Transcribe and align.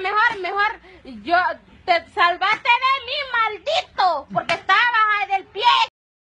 mejor, 0.00 0.40
mejor. 0.40 1.22
Yo, 1.22 1.36
te 1.84 1.92
salvaste 2.14 2.68
de 2.68 2.94
mí, 3.06 3.18
maldito, 3.32 4.26
porque 4.32 4.54
estaba 4.54 5.26
del 5.30 5.44
pie. 5.46 5.62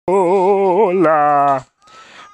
Hola. 0.07 1.66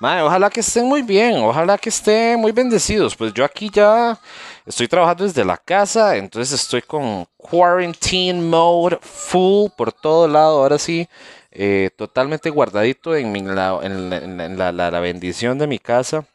Mae, 0.01 0.21
ojalá 0.21 0.51
que 0.51 0.61
estén 0.61 0.87
muy 0.87 1.03
bien, 1.03 1.37
ojalá 1.37 1.79
que 1.79 1.89
estén 1.89 2.41
muy 2.41 2.51
bendecidos. 2.51 3.15
Pues 3.15 3.33
yo 3.33 3.45
aquí 3.45 3.71
ya 3.73 4.19
estoy 4.67 4.89
trabajando 4.89 5.23
desde 5.23 5.45
la 5.45 5.57
casa, 5.57 6.17
entonces 6.17 6.61
estoy 6.61 6.83
con 6.83 7.25
quarantine 7.37 8.41
mode 8.41 8.99
full 9.01 9.71
por 9.77 9.93
todo 9.93 10.27
lado. 10.27 10.61
Ahora 10.61 10.79
sí, 10.79 11.09
eh, 11.53 11.91
totalmente 11.97 12.51
guardadito 12.51 13.15
en, 13.15 13.31
mi, 13.31 13.43
la, 13.43 13.79
en, 13.83 14.59
la, 14.59 14.73
la, 14.73 15.01
bendición 15.01 15.57
de 15.59 15.69
mi 15.69 15.79
casa. 15.79 16.27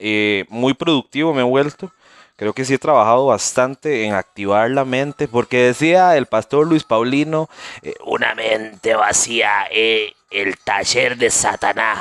Eh, 0.00 0.44
muy 0.48 0.74
productivo 0.74 1.32
me 1.32 1.42
he 1.42 1.44
vuelto. 1.44 1.92
Creo 2.40 2.54
que 2.54 2.64
sí 2.64 2.72
he 2.72 2.78
trabajado 2.78 3.26
bastante 3.26 4.06
en 4.06 4.14
activar 4.14 4.70
la 4.70 4.86
mente, 4.86 5.28
porque 5.28 5.58
decía 5.58 6.16
el 6.16 6.24
pastor 6.24 6.66
Luis 6.66 6.84
Paulino, 6.84 7.50
eh, 7.82 7.92
una 8.06 8.34
mente 8.34 8.94
vacía, 8.94 9.66
eh, 9.70 10.14
el 10.30 10.56
taller 10.56 11.18
de 11.18 11.28
Satanás. 11.28 11.98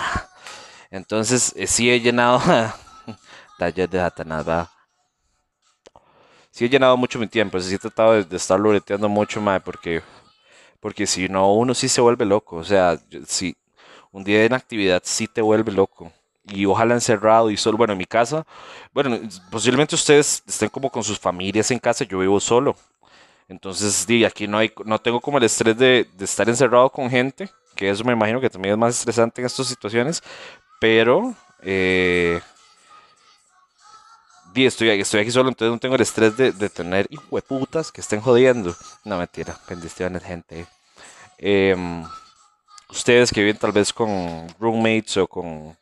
Entonces 0.91 1.53
eh, 1.57 1.67
sí 1.67 1.91
he 1.91 1.99
llenado, 1.99 2.41
taller 3.59 3.89
de 3.89 3.97
Satanás, 3.97 4.47
va. 4.47 4.71
Sí 6.51 6.63
he 6.63 6.69
llenado 6.69 6.95
mucho 6.95 7.19
mi 7.19 7.27
tiempo, 7.27 7.59
sí 7.59 7.75
he 7.75 7.77
tratado 7.77 8.23
de, 8.23 8.37
estar 8.37 8.57
loreteando 8.57 9.09
mucho 9.09 9.41
más, 9.41 9.61
porque, 9.61 10.01
porque 10.79 11.05
si 11.05 11.27
no, 11.27 11.53
uno 11.53 11.73
sí 11.73 11.89
se 11.89 11.99
vuelve 11.99 12.23
loco. 12.23 12.55
O 12.55 12.63
sea, 12.63 12.97
si 13.27 13.57
un 14.13 14.23
día 14.23 14.45
en 14.45 14.53
actividad 14.53 15.01
sí 15.03 15.27
te 15.27 15.41
vuelve 15.41 15.73
loco 15.73 16.13
y 16.49 16.65
ojalá 16.65 16.95
encerrado 16.95 17.49
y 17.49 17.57
solo, 17.57 17.77
bueno, 17.77 17.93
en 17.93 17.99
mi 17.99 18.05
casa, 18.05 18.45
bueno, 18.93 19.19
posiblemente 19.51 19.95
ustedes 19.95 20.43
estén 20.47 20.69
como 20.69 20.89
con 20.89 21.03
sus 21.03 21.19
familias 21.19 21.71
en 21.71 21.79
casa, 21.79 22.05
yo 22.05 22.19
vivo 22.19 22.39
solo. 22.39 22.75
Entonces, 23.47 24.05
di, 24.05 24.25
aquí 24.25 24.47
no, 24.47 24.59
hay, 24.59 24.71
no 24.85 24.99
tengo 24.99 25.19
como 25.19 25.37
el 25.39 25.43
estrés 25.43 25.77
de, 25.77 26.07
estar 26.19 26.47
encerrado 26.47 26.89
con 26.89 27.09
gente, 27.09 27.49
que 27.75 27.89
eso 27.89 28.03
me 28.03 28.13
imagino 28.13 28.39
que 28.39 28.49
también 28.49 28.73
es 28.73 28.79
más 28.79 28.97
estresante 28.99 29.41
en 29.41 29.47
estas 29.47 29.67
situaciones, 29.67 30.21
pero 30.79 31.33
eh, 31.61 32.39
estoy, 34.55 34.89
estoy 34.89 35.21
aquí 35.21 35.31
solo, 35.31 35.49
entonces 35.49 35.71
no 35.71 35.79
tengo 35.79 35.95
el 35.95 36.01
estrés 36.01 36.35
de, 36.37 36.51
de 36.51 36.69
tener 36.69 37.07
que 37.07 38.01
estén 38.01 38.21
jodiendo. 38.21 38.75
No, 39.03 39.17
mentira, 39.17 39.57
bendiciones, 39.67 40.23
gente. 40.23 40.65
Em, 41.37 42.03
ustedes 42.89 43.31
que 43.31 43.41
viven 43.41 43.57
tal 43.57 43.71
vez 43.71 43.93
con 43.93 44.47
roommates 44.59 45.17
o 45.17 45.27
con 45.27 45.77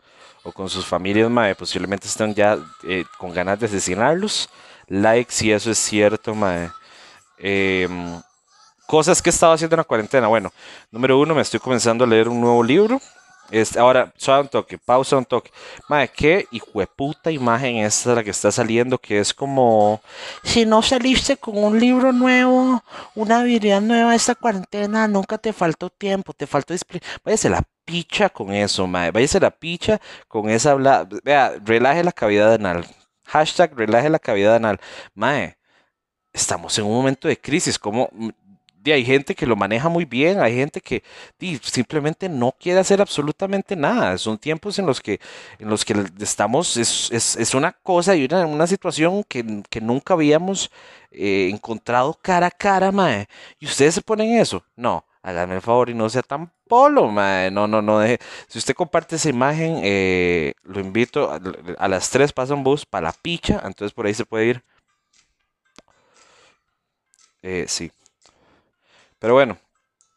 o 0.47 0.51
con 0.53 0.69
sus 0.69 0.85
familias, 0.85 1.29
mae, 1.29 1.55
posiblemente 1.55 2.07
están 2.07 2.33
ya 2.33 2.57
eh, 2.87 3.03
con 3.17 3.33
ganas 3.33 3.59
de 3.59 3.65
asesinarlos. 3.65 4.49
Like 4.87 5.29
si 5.29 5.51
eso 5.51 5.69
es 5.69 5.77
cierto, 5.77 6.33
mae. 6.33 6.69
Em, 7.37 8.21
cosas 8.87 9.21
que 9.21 9.29
he 9.29 9.33
estado 9.33 9.51
haciendo 9.51 9.75
en 9.75 9.79
la 9.79 9.83
cuarentena. 9.83 10.27
Bueno, 10.27 10.53
número 10.89 11.19
uno, 11.19 11.35
me 11.35 11.41
estoy 11.41 11.59
comenzando 11.59 12.05
a 12.05 12.07
leer 12.07 12.29
un 12.29 12.39
nuevo 12.39 12.63
libro. 12.63 13.01
Este, 13.51 13.77
ahora, 13.77 14.13
suave 14.15 14.43
un 14.43 14.47
toque, 14.47 14.77
pausa 14.77 15.17
un 15.17 15.25
toque. 15.25 15.51
Madre, 15.89 16.11
qué 16.15 16.47
puta 16.95 17.29
imagen 17.29 17.77
esta 17.77 18.15
la 18.15 18.23
que 18.23 18.31
está 18.31 18.49
saliendo, 18.49 18.97
que 18.97 19.19
es 19.19 19.33
como, 19.33 20.01
si 20.43 20.65
no 20.65 20.81
saliste 20.81 21.35
con 21.35 21.61
un 21.61 21.77
libro 21.77 22.13
nuevo, 22.13 22.81
una 23.15 23.39
habilidad 23.41 23.81
nueva 23.81 24.15
esta 24.15 24.35
cuarentena, 24.35 25.09
nunca 25.09 25.37
te 25.37 25.51
faltó 25.51 25.89
tiempo, 25.89 26.31
te 26.33 26.47
faltó 26.47 26.73
disciplina. 26.73 27.05
Váyase 27.25 27.49
la 27.49 27.63
picha 27.87 28.29
con 28.29 28.53
eso, 28.53 28.87
madre. 28.87 29.11
Váyase 29.11 29.39
la 29.39 29.51
picha 29.51 29.99
con 30.27 30.49
esa, 30.49 30.75
vea, 31.23 31.55
relaje 31.65 32.03
la 32.03 32.11
cavidad 32.11 32.53
anal. 32.53 32.85
Hashtag 33.25 33.73
relaje 33.75 34.09
la 34.09 34.19
cavidad 34.19 34.55
anal. 34.55 34.79
Mae, 35.15 35.57
estamos 36.33 36.77
en 36.77 36.85
un 36.85 36.93
momento 36.93 37.27
de 37.27 37.39
crisis, 37.39 37.79
como 37.79 38.09
hay 38.93 39.05
gente 39.05 39.35
que 39.35 39.45
lo 39.45 39.55
maneja 39.55 39.89
muy 39.89 40.05
bien, 40.05 40.39
hay 40.39 40.55
gente 40.55 40.81
que 40.81 41.03
simplemente 41.61 42.29
no 42.29 42.53
quiere 42.59 42.79
hacer 42.79 43.01
absolutamente 43.01 43.75
nada. 43.75 44.17
Son 44.17 44.37
tiempos 44.37 44.79
en 44.79 44.85
los 44.85 45.01
que, 45.01 45.19
en 45.59 45.69
los 45.69 45.85
que 45.85 45.95
estamos, 46.19 46.77
es, 46.77 47.53
una 47.53 47.71
cosa 47.71 48.15
y 48.15 48.25
una, 48.25 48.45
una 48.45 48.67
situación 48.67 49.23
que, 49.23 49.43
nunca 49.81 50.13
habíamos 50.13 50.71
eh, 51.11 51.49
encontrado 51.51 52.17
cara 52.21 52.47
a 52.47 52.51
cara, 52.51 52.91
mae. 52.91 53.27
Y 53.59 53.65
ustedes 53.65 53.95
se 53.95 54.01
ponen 54.01 54.39
eso. 54.39 54.63
No, 54.75 55.05
háganme 55.27 55.55
el 55.55 55.61
favor 55.61 55.89
y 55.89 55.93
no 55.93 56.09
sea 56.09 56.23
tan 56.23 56.51
polo, 56.67 57.09
mae. 57.09 57.51
No, 57.51 57.67
no, 57.67 57.81
no 57.81 57.99
deje. 57.99 58.19
Si 58.47 58.57
usted 58.59 58.73
comparte 58.75 59.17
esa 59.17 59.29
imagen, 59.29 59.81
eh, 59.83 60.53
lo 60.63 60.79
invito 60.79 61.29
a, 61.31 61.87
las 61.89 62.09
3 62.09 62.31
pasa 62.31 62.53
un 62.53 62.63
bus 62.63 62.85
para 62.85 63.07
la 63.07 63.13
picha, 63.13 63.61
entonces 63.65 63.93
por 63.93 64.05
ahí 64.05 64.13
se 64.13 64.25
puede 64.25 64.45
ir. 64.45 64.63
Eh, 67.41 67.65
sí. 67.67 67.91
Pero 69.19 69.33
bueno, 69.33 69.57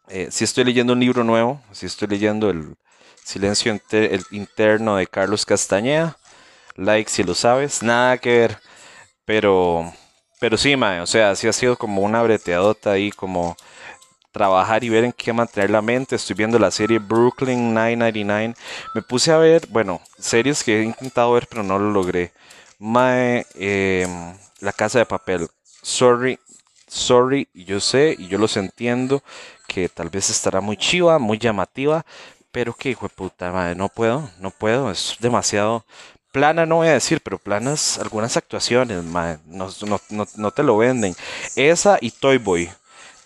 eh, 0.09 0.29
si 0.31 0.45
estoy 0.45 0.65
leyendo 0.65 0.93
un 0.93 1.01
libro 1.01 1.25
nuevo, 1.25 1.61
si 1.73 1.87
estoy 1.87 2.07
leyendo 2.09 2.51
El 2.51 2.77
Silencio 3.25 3.79
el 3.93 4.25
Interno 4.31 4.97
de 4.97 5.07
Carlos 5.07 5.45
Castañeda. 5.45 6.17
Like 6.77 7.11
si 7.11 7.25
lo 7.25 7.35
sabes, 7.35 7.83
nada 7.83 8.19
que 8.19 8.39
ver. 8.39 8.59
Pero, 9.25 9.93
pero 10.41 10.57
sí, 10.57 10.77
mae, 10.77 11.01
o 11.01 11.07
sea, 11.07 11.35
sí 11.37 11.49
ha 11.49 11.53
sido 11.53 11.77
como 11.77 12.03
una 12.03 12.23
breteadota 12.23 12.93
ahí, 12.93 13.11
como 13.11 13.57
trabajar 14.33 14.85
y 14.85 14.89
ver 14.89 15.05
en 15.05 15.13
qué 15.13 15.33
mantener 15.33 15.71
la 15.71 15.83
mente. 15.83 16.17
Estoy 16.17 16.37
viendo 16.37 16.59
la 16.59 16.71
serie 16.71 16.99
Brooklyn 16.99 17.75
999. 17.75 18.55
Me 18.95 19.03
puse 19.03 19.33
a 19.33 19.39
ver, 19.39 19.67
bueno, 19.69 20.01
series 20.19 20.63
que 20.65 20.81
he 20.81 20.85
intentado 20.85 21.33
ver, 21.33 21.47
pero 21.49 21.63
no 21.63 21.79
lo 21.79 21.91
logré. 21.91 22.33
Mae, 22.79 23.47
em, 23.55 24.35
La 24.61 24.73
Casa 24.73 24.99
de 24.99 25.07
Papel. 25.07 25.49
Sorry, 25.83 26.39
sorry, 26.87 27.49
yo 27.55 27.81
sé 27.81 28.17
y 28.19 28.29
yo 28.29 28.39
los 28.39 28.57
entiendo 28.57 29.23
que 29.69 29.89
tal 29.89 30.11
vez 30.11 30.31
estará 30.31 30.61
muy 30.61 30.77
chiva, 30.77 31.19
muy 31.19 31.39
llamativa, 31.39 32.05
pero 32.51 32.75
que 32.75 32.91
hijo 32.91 33.07
de 33.07 33.15
puta 33.15 33.53
madre, 33.53 33.75
no 33.77 33.89
puedo, 33.89 34.29
no 34.41 34.51
puedo, 34.51 34.91
es 34.91 35.17
demasiado 35.21 35.85
plana, 36.33 36.67
no 36.67 36.77
voy 36.77 36.89
a 36.89 36.93
decir, 36.93 37.21
pero 37.23 37.39
planas 37.39 37.99
algunas 37.99 38.37
actuaciones, 38.37 39.03
madre, 39.05 39.39
no, 39.47 39.69
no, 40.37 40.51
te 40.51 40.63
lo 40.63 40.77
venden. 40.77 41.15
Esa 41.57 41.99
y 42.01 42.11
Toy 42.11 42.39
Boy. 42.39 42.71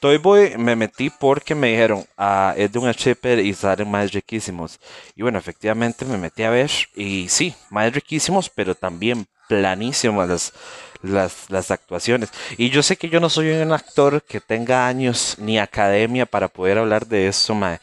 Toy 0.04 0.18
Boy 0.18 0.58
me 0.58 0.76
metí 0.76 1.08
porque 1.08 1.54
me 1.54 1.70
dijeron, 1.70 2.06
ah, 2.18 2.52
es 2.58 2.70
de 2.70 2.78
un 2.78 2.92
shipper 2.92 3.38
y 3.38 3.54
salen 3.54 3.90
más 3.90 4.12
riquísimos. 4.12 4.78
Y 5.16 5.22
bueno, 5.22 5.38
efectivamente 5.38 6.04
me 6.04 6.18
metí 6.18 6.42
a 6.42 6.50
ver 6.50 6.70
y 6.94 7.26
sí, 7.30 7.54
más 7.70 7.90
riquísimos, 7.90 8.50
pero 8.50 8.74
también 8.74 9.26
planísimas 9.48 10.28
las, 10.28 10.52
las, 11.00 11.48
las, 11.48 11.70
actuaciones. 11.70 12.28
Y 12.58 12.68
yo 12.68 12.82
sé 12.82 12.98
que 12.98 13.08
yo 13.08 13.18
no 13.18 13.30
soy 13.30 13.48
un 13.52 13.72
actor 13.72 14.22
que 14.22 14.42
tenga 14.42 14.86
años 14.86 15.36
ni 15.38 15.58
academia 15.58 16.26
para 16.26 16.48
poder 16.48 16.76
hablar 16.76 17.06
de 17.06 17.28
eso, 17.28 17.54
mae. 17.54 17.80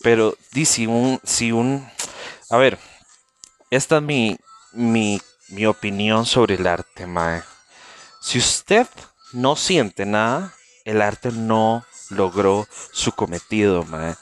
Pero 0.00 0.38
di 0.52 0.86
un, 0.86 1.20
si 1.22 1.52
un, 1.52 1.86
a 2.48 2.56
ver, 2.56 2.78
esta 3.68 3.98
es 3.98 4.02
mi, 4.02 4.38
mi, 4.72 5.20
mi 5.48 5.66
opinión 5.66 6.24
sobre 6.24 6.54
el 6.54 6.66
arte, 6.66 7.06
mae. 7.06 7.42
Si 8.22 8.38
usted 8.38 8.86
no 9.34 9.54
siente 9.54 10.06
nada, 10.06 10.54
el 10.88 11.02
arte 11.02 11.30
no 11.32 11.84
logró 12.08 12.66
su 12.92 13.12
cometido, 13.12 13.84
mae. 13.84 14.14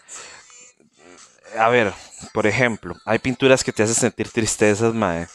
A 1.57 1.69
ver, 1.69 1.95
por 2.35 2.47
ejemplo, 2.47 2.97
hay 3.05 3.21
pinturas 3.21 3.63
que 3.63 3.73
te 3.73 3.85
hacen 3.85 3.95
sentir 3.95 4.29
tristezas, 4.31 4.93
mae. 4.93 5.29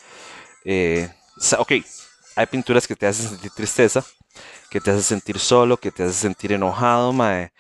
Eh, 0.66 1.10
ok, 1.58 1.72
hay 2.36 2.46
pinturas 2.48 2.86
que 2.86 2.98
te 2.98 3.08
hacen 3.08 3.30
sentir 3.30 3.52
tristeza, 3.52 4.04
que 4.70 4.82
te 4.82 4.92
hacen 4.92 5.04
sentir 5.04 5.40
solo, 5.40 5.78
que 5.78 5.90
te 5.90 6.04
hacen 6.04 6.16
sentir 6.16 6.52
enojado, 6.52 7.14
mae. 7.14 7.54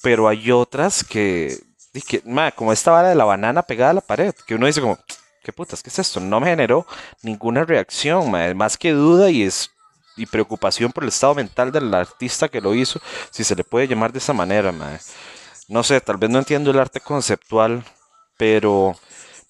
Pero 0.00 0.28
hay 0.28 0.52
otras 0.52 1.02
que, 1.02 1.58
que 2.06 2.22
como 2.54 2.72
esta 2.72 2.92
vara 2.92 3.08
de 3.08 3.16
la 3.16 3.24
banana 3.24 3.64
pegada 3.64 3.90
a 3.90 3.94
la 3.94 4.00
pared, 4.00 4.32
que 4.46 4.54
uno 4.54 4.66
dice 4.66 4.80
como, 4.80 4.96
¿qué 5.42 5.52
putas? 5.52 5.82
¿Qué 5.82 5.90
es 5.90 5.98
esto? 5.98 6.20
No 6.20 6.38
me 6.38 6.46
generó 6.46 6.86
ninguna 7.22 7.64
reacción, 7.64 8.30
mae. 8.30 8.54
Más 8.54 8.78
que 8.78 8.92
duda 8.92 9.28
y 9.28 9.42
es 9.42 9.72
y 10.18 10.26
preocupación 10.26 10.92
por 10.92 11.04
el 11.04 11.08
estado 11.08 11.34
mental 11.34 11.72
del 11.72 11.92
artista 11.94 12.48
que 12.48 12.60
lo 12.60 12.74
hizo, 12.74 13.00
si 13.30 13.44
se 13.44 13.54
le 13.54 13.64
puede 13.64 13.88
llamar 13.88 14.12
de 14.12 14.18
esa 14.18 14.32
manera, 14.32 14.72
mae. 14.72 14.98
No 15.68 15.82
sé, 15.82 16.00
tal 16.00 16.16
vez 16.16 16.30
no 16.30 16.38
entiendo 16.38 16.70
el 16.70 16.78
arte 16.78 17.00
conceptual, 17.00 17.84
pero 18.36 18.96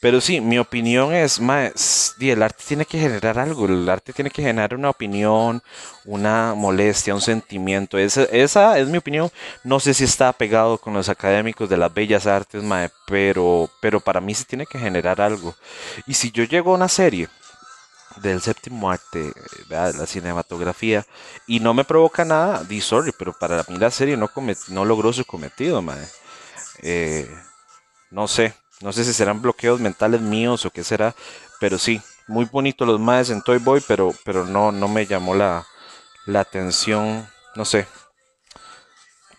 pero 0.00 0.20
sí, 0.20 0.40
mi 0.40 0.58
opinión 0.58 1.12
es, 1.12 1.40
más, 1.40 2.14
el 2.20 2.40
arte 2.40 2.62
tiene 2.66 2.84
que 2.84 3.00
generar 3.00 3.36
algo, 3.36 3.66
el 3.66 3.88
arte 3.88 4.12
tiene 4.12 4.30
que 4.30 4.42
generar 4.42 4.76
una 4.76 4.90
opinión, 4.90 5.60
una 6.04 6.54
molestia, 6.54 7.16
un 7.16 7.20
sentimiento. 7.20 7.98
Esa, 7.98 8.22
esa 8.24 8.78
es 8.78 8.86
mi 8.86 8.98
opinión. 8.98 9.28
No 9.64 9.80
sé 9.80 9.94
si 9.94 10.04
está 10.04 10.32
pegado 10.32 10.78
con 10.78 10.94
los 10.94 11.08
académicos 11.08 11.68
de 11.68 11.78
las 11.78 11.92
bellas 11.92 12.28
artes, 12.28 12.62
mae, 12.62 12.90
pero, 13.08 13.68
pero 13.80 13.98
para 13.98 14.20
mí 14.20 14.34
sí 14.34 14.44
tiene 14.44 14.66
que 14.66 14.78
generar 14.78 15.20
algo. 15.20 15.56
Y 16.06 16.14
si 16.14 16.30
yo 16.30 16.44
llego 16.44 16.72
a 16.72 16.76
una 16.76 16.88
serie 16.88 17.28
del 18.16 18.40
séptimo 18.40 18.90
arte, 18.90 19.32
de 19.68 19.92
la 19.92 20.06
cinematografía, 20.06 21.06
y 21.46 21.60
no 21.60 21.74
me 21.74 21.84
provoca 21.84 22.24
nada, 22.24 22.64
di 22.64 22.80
sorry, 22.80 23.12
pero 23.16 23.32
para 23.32 23.64
mí 23.68 23.76
la 23.76 23.90
serie 23.90 24.16
no, 24.16 24.30
no 24.68 24.84
logró 24.84 25.12
su 25.12 25.24
cometido, 25.24 25.82
mae. 25.82 26.06
Eh, 26.82 27.28
no 28.10 28.28
sé, 28.28 28.54
no 28.80 28.92
sé 28.92 29.04
si 29.04 29.12
serán 29.12 29.42
bloqueos 29.42 29.80
mentales 29.80 30.20
míos 30.20 30.64
o 30.64 30.70
qué 30.70 30.84
será, 30.84 31.14
pero 31.60 31.78
sí, 31.78 32.00
muy 32.26 32.44
bonito 32.44 32.84
los 32.86 33.00
maes 33.00 33.30
en 33.30 33.42
Toy 33.42 33.58
Boy, 33.58 33.82
pero, 33.86 34.14
pero 34.24 34.44
no, 34.44 34.72
no 34.72 34.88
me 34.88 35.06
llamó 35.06 35.34
la, 35.34 35.66
la 36.26 36.40
atención, 36.40 37.28
no 37.54 37.64
sé. 37.64 37.86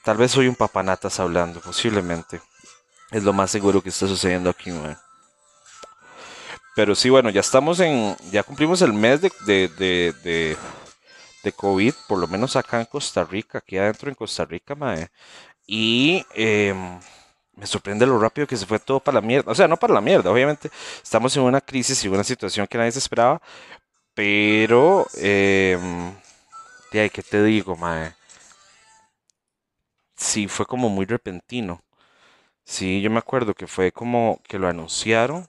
Tal 0.04 0.18
vez 0.18 0.32
soy 0.32 0.48
un 0.48 0.56
papanatas 0.56 1.20
hablando, 1.20 1.60
posiblemente. 1.60 2.42
Es 3.12 3.24
lo 3.24 3.34
más 3.34 3.52
seguro 3.52 3.82
que 3.82 3.90
está 3.90 4.08
sucediendo 4.08 4.50
aquí, 4.50 4.72
man. 4.72 4.98
Pero 6.80 6.96
sí, 6.96 7.10
bueno, 7.10 7.30
ya 7.30 7.42
estamos 7.42 7.82
en. 7.82 8.16
Ya 8.32 8.42
cumplimos 8.42 8.82
el 8.82 8.94
mes 8.94 9.20
de, 9.20 9.30
de, 9.46 9.68
de, 9.78 10.58
de, 11.44 11.52
COVID, 11.52 11.94
por 12.08 12.18
lo 12.20 12.26
menos 12.26 12.56
acá 12.56 12.80
en 12.80 12.86
Costa 12.86 13.26
Rica, 13.26 13.58
aquí 13.58 13.78
adentro 13.78 14.08
en 14.08 14.16
Costa 14.16 14.46
Rica, 14.46 14.76
mae. 14.76 15.10
Y 15.68 16.26
em, 16.34 16.98
me 17.58 17.68
sorprende 17.68 18.06
lo 18.06 18.18
rápido 18.18 18.48
que 18.48 18.56
se 18.56 18.66
fue 18.66 18.80
todo 18.80 19.02
para 19.02 19.16
la 19.20 19.28
mierda. 19.28 19.52
O 19.52 19.56
sea, 19.56 19.68
no 19.68 19.76
para 19.76 19.94
la 19.94 20.00
mierda, 20.00 20.32
obviamente. 20.32 20.72
Estamos 21.04 21.36
en 21.36 21.44
una 21.44 21.60
crisis 21.60 22.02
y 22.06 22.08
una 22.08 22.24
situación 22.24 22.66
que 22.66 22.78
nadie 22.78 22.94
se 22.94 23.00
esperaba. 23.00 23.42
Pero. 24.14 25.06
Eh, 25.18 25.78
¿qué 26.92 27.10
te 27.30 27.44
digo, 27.44 27.76
mae? 27.76 28.14
Sí, 30.16 30.48
fue 30.48 30.66
como 30.66 30.88
muy 30.88 31.06
repentino. 31.06 31.82
Sí, 32.64 33.02
yo 33.02 33.10
me 33.12 33.20
acuerdo 33.20 33.54
que 33.54 33.68
fue 33.68 33.92
como 33.92 34.40
que 34.48 34.60
lo 34.60 34.70
anunciaron. 34.70 35.48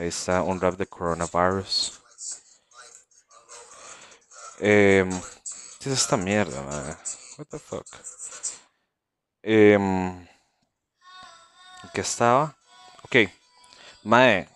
Ahí 0.00 0.08
está 0.08 0.40
un 0.40 0.58
rap 0.58 0.78
de 0.78 0.86
coronavirus. 0.86 2.00
Eh, 4.58 5.04
¿Qué 5.78 5.90
es 5.90 5.98
esta 5.98 6.16
mierda, 6.16 6.62
mae? 6.62 6.96
What 7.36 7.46
the 7.50 7.58
fuck? 7.58 7.86
Eh, 9.42 9.78
¿Qué 11.92 12.00
estaba? 12.00 12.56
Ok. 13.02 13.30
Mae, 14.02 14.48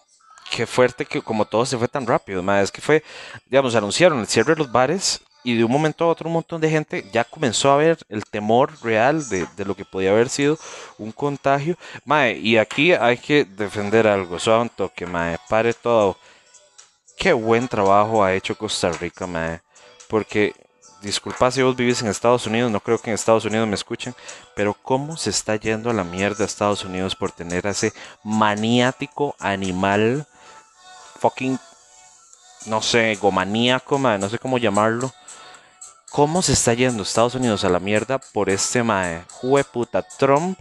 qué 0.51 0.67
fuerte 0.67 1.05
que 1.05 1.21
como 1.21 1.45
todo 1.45 1.67
se 1.67 1.77
fue 1.77 1.89
tan 1.89 2.07
rápido. 2.07 2.43
Mae, 2.43 2.63
es 2.63 2.73
que 2.73 2.81
fue, 2.81 3.05
digamos, 3.45 3.75
anunciaron 3.75 4.21
el 4.21 4.27
cierre 4.27 4.55
de 4.55 4.61
los 4.61 4.73
bares 4.73 5.21
y 5.45 5.57
de 5.57 5.63
un 5.63 5.71
momento 5.71 6.05
a 6.05 6.09
otro 6.09 6.29
un 6.29 6.33
montón 6.33 6.61
de 6.61 6.71
gente 6.71 7.09
ya 7.13 7.23
comenzó 7.23 7.71
a 7.71 7.77
ver 7.77 7.99
el 8.09 8.25
temor 8.25 8.73
real 8.83 9.29
de, 9.29 9.47
lo 9.65 9.77
que 9.77 9.85
podía 9.85 10.11
haber 10.11 10.31
sido 10.31 10.59
un 10.99 11.13
contagio. 11.13 11.77
Mae, 12.05 12.39
y 12.39 12.57
aquí 12.57 12.93
hay 12.93 13.19
que 13.19 13.45
defender 13.45 14.07
algo. 14.07 14.39
Un 14.61 14.71
toque, 14.71 15.07
mae. 15.07 15.39
Pare 15.49 15.75
todo. 15.75 16.17
Qué 17.19 17.33
buen 17.35 17.69
trabajo 17.69 18.25
ha 18.25 18.33
hecho 18.33 18.57
Costa 18.57 18.91
Rica, 18.91 19.27
mae. 19.27 19.61
Porque 20.09 20.55
disculpa 21.03 21.51
si 21.51 21.61
vos 21.61 21.77
vivís 21.77 22.01
en 22.01 22.09
Estados 22.09 22.47
Unidos, 22.47 22.71
no 22.71 22.81
creo 22.81 22.99
que 22.99 23.11
en 23.11 23.15
Estados 23.15 23.45
Unidos 23.45 23.69
me 23.69 23.75
escuchen, 23.75 24.15
pero 24.57 24.73
cómo 24.73 25.19
se 25.19 25.29
está 25.29 25.57
yendo 25.57 25.91
a 25.91 25.93
la 25.93 26.05
mierda 26.05 26.47
Estados 26.47 26.85
Unidos 26.85 27.15
por 27.15 27.31
tener 27.31 27.67
a 27.67 27.71
ese 27.71 27.93
maniático 28.23 29.37
animal, 29.39 30.27
fucking, 31.21 31.59
no 32.65 32.81
sé, 32.81 33.13
egomaníaco, 33.13 33.99
no 33.99 34.29
sé 34.31 34.39
cómo 34.39 34.57
llamarlo. 34.57 35.13
¿Cómo 36.15 36.43
se 36.43 36.53
está 36.53 36.73
yendo 36.75 37.03
Estados 37.03 37.35
Unidos 37.35 37.65
a 37.65 37.69
la 37.69 37.81
mierda 37.81 38.19
por 38.19 38.49
este 38.49 38.85
mae? 38.85 39.25
puta, 39.73 40.01
Trump 40.03 40.57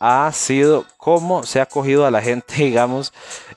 ha 0.00 0.32
sido, 0.32 0.84
cómo 0.96 1.44
se 1.44 1.60
ha 1.60 1.66
cogido 1.66 2.04
a 2.04 2.10
la 2.10 2.20
gente, 2.20 2.54
digamos, 2.64 3.12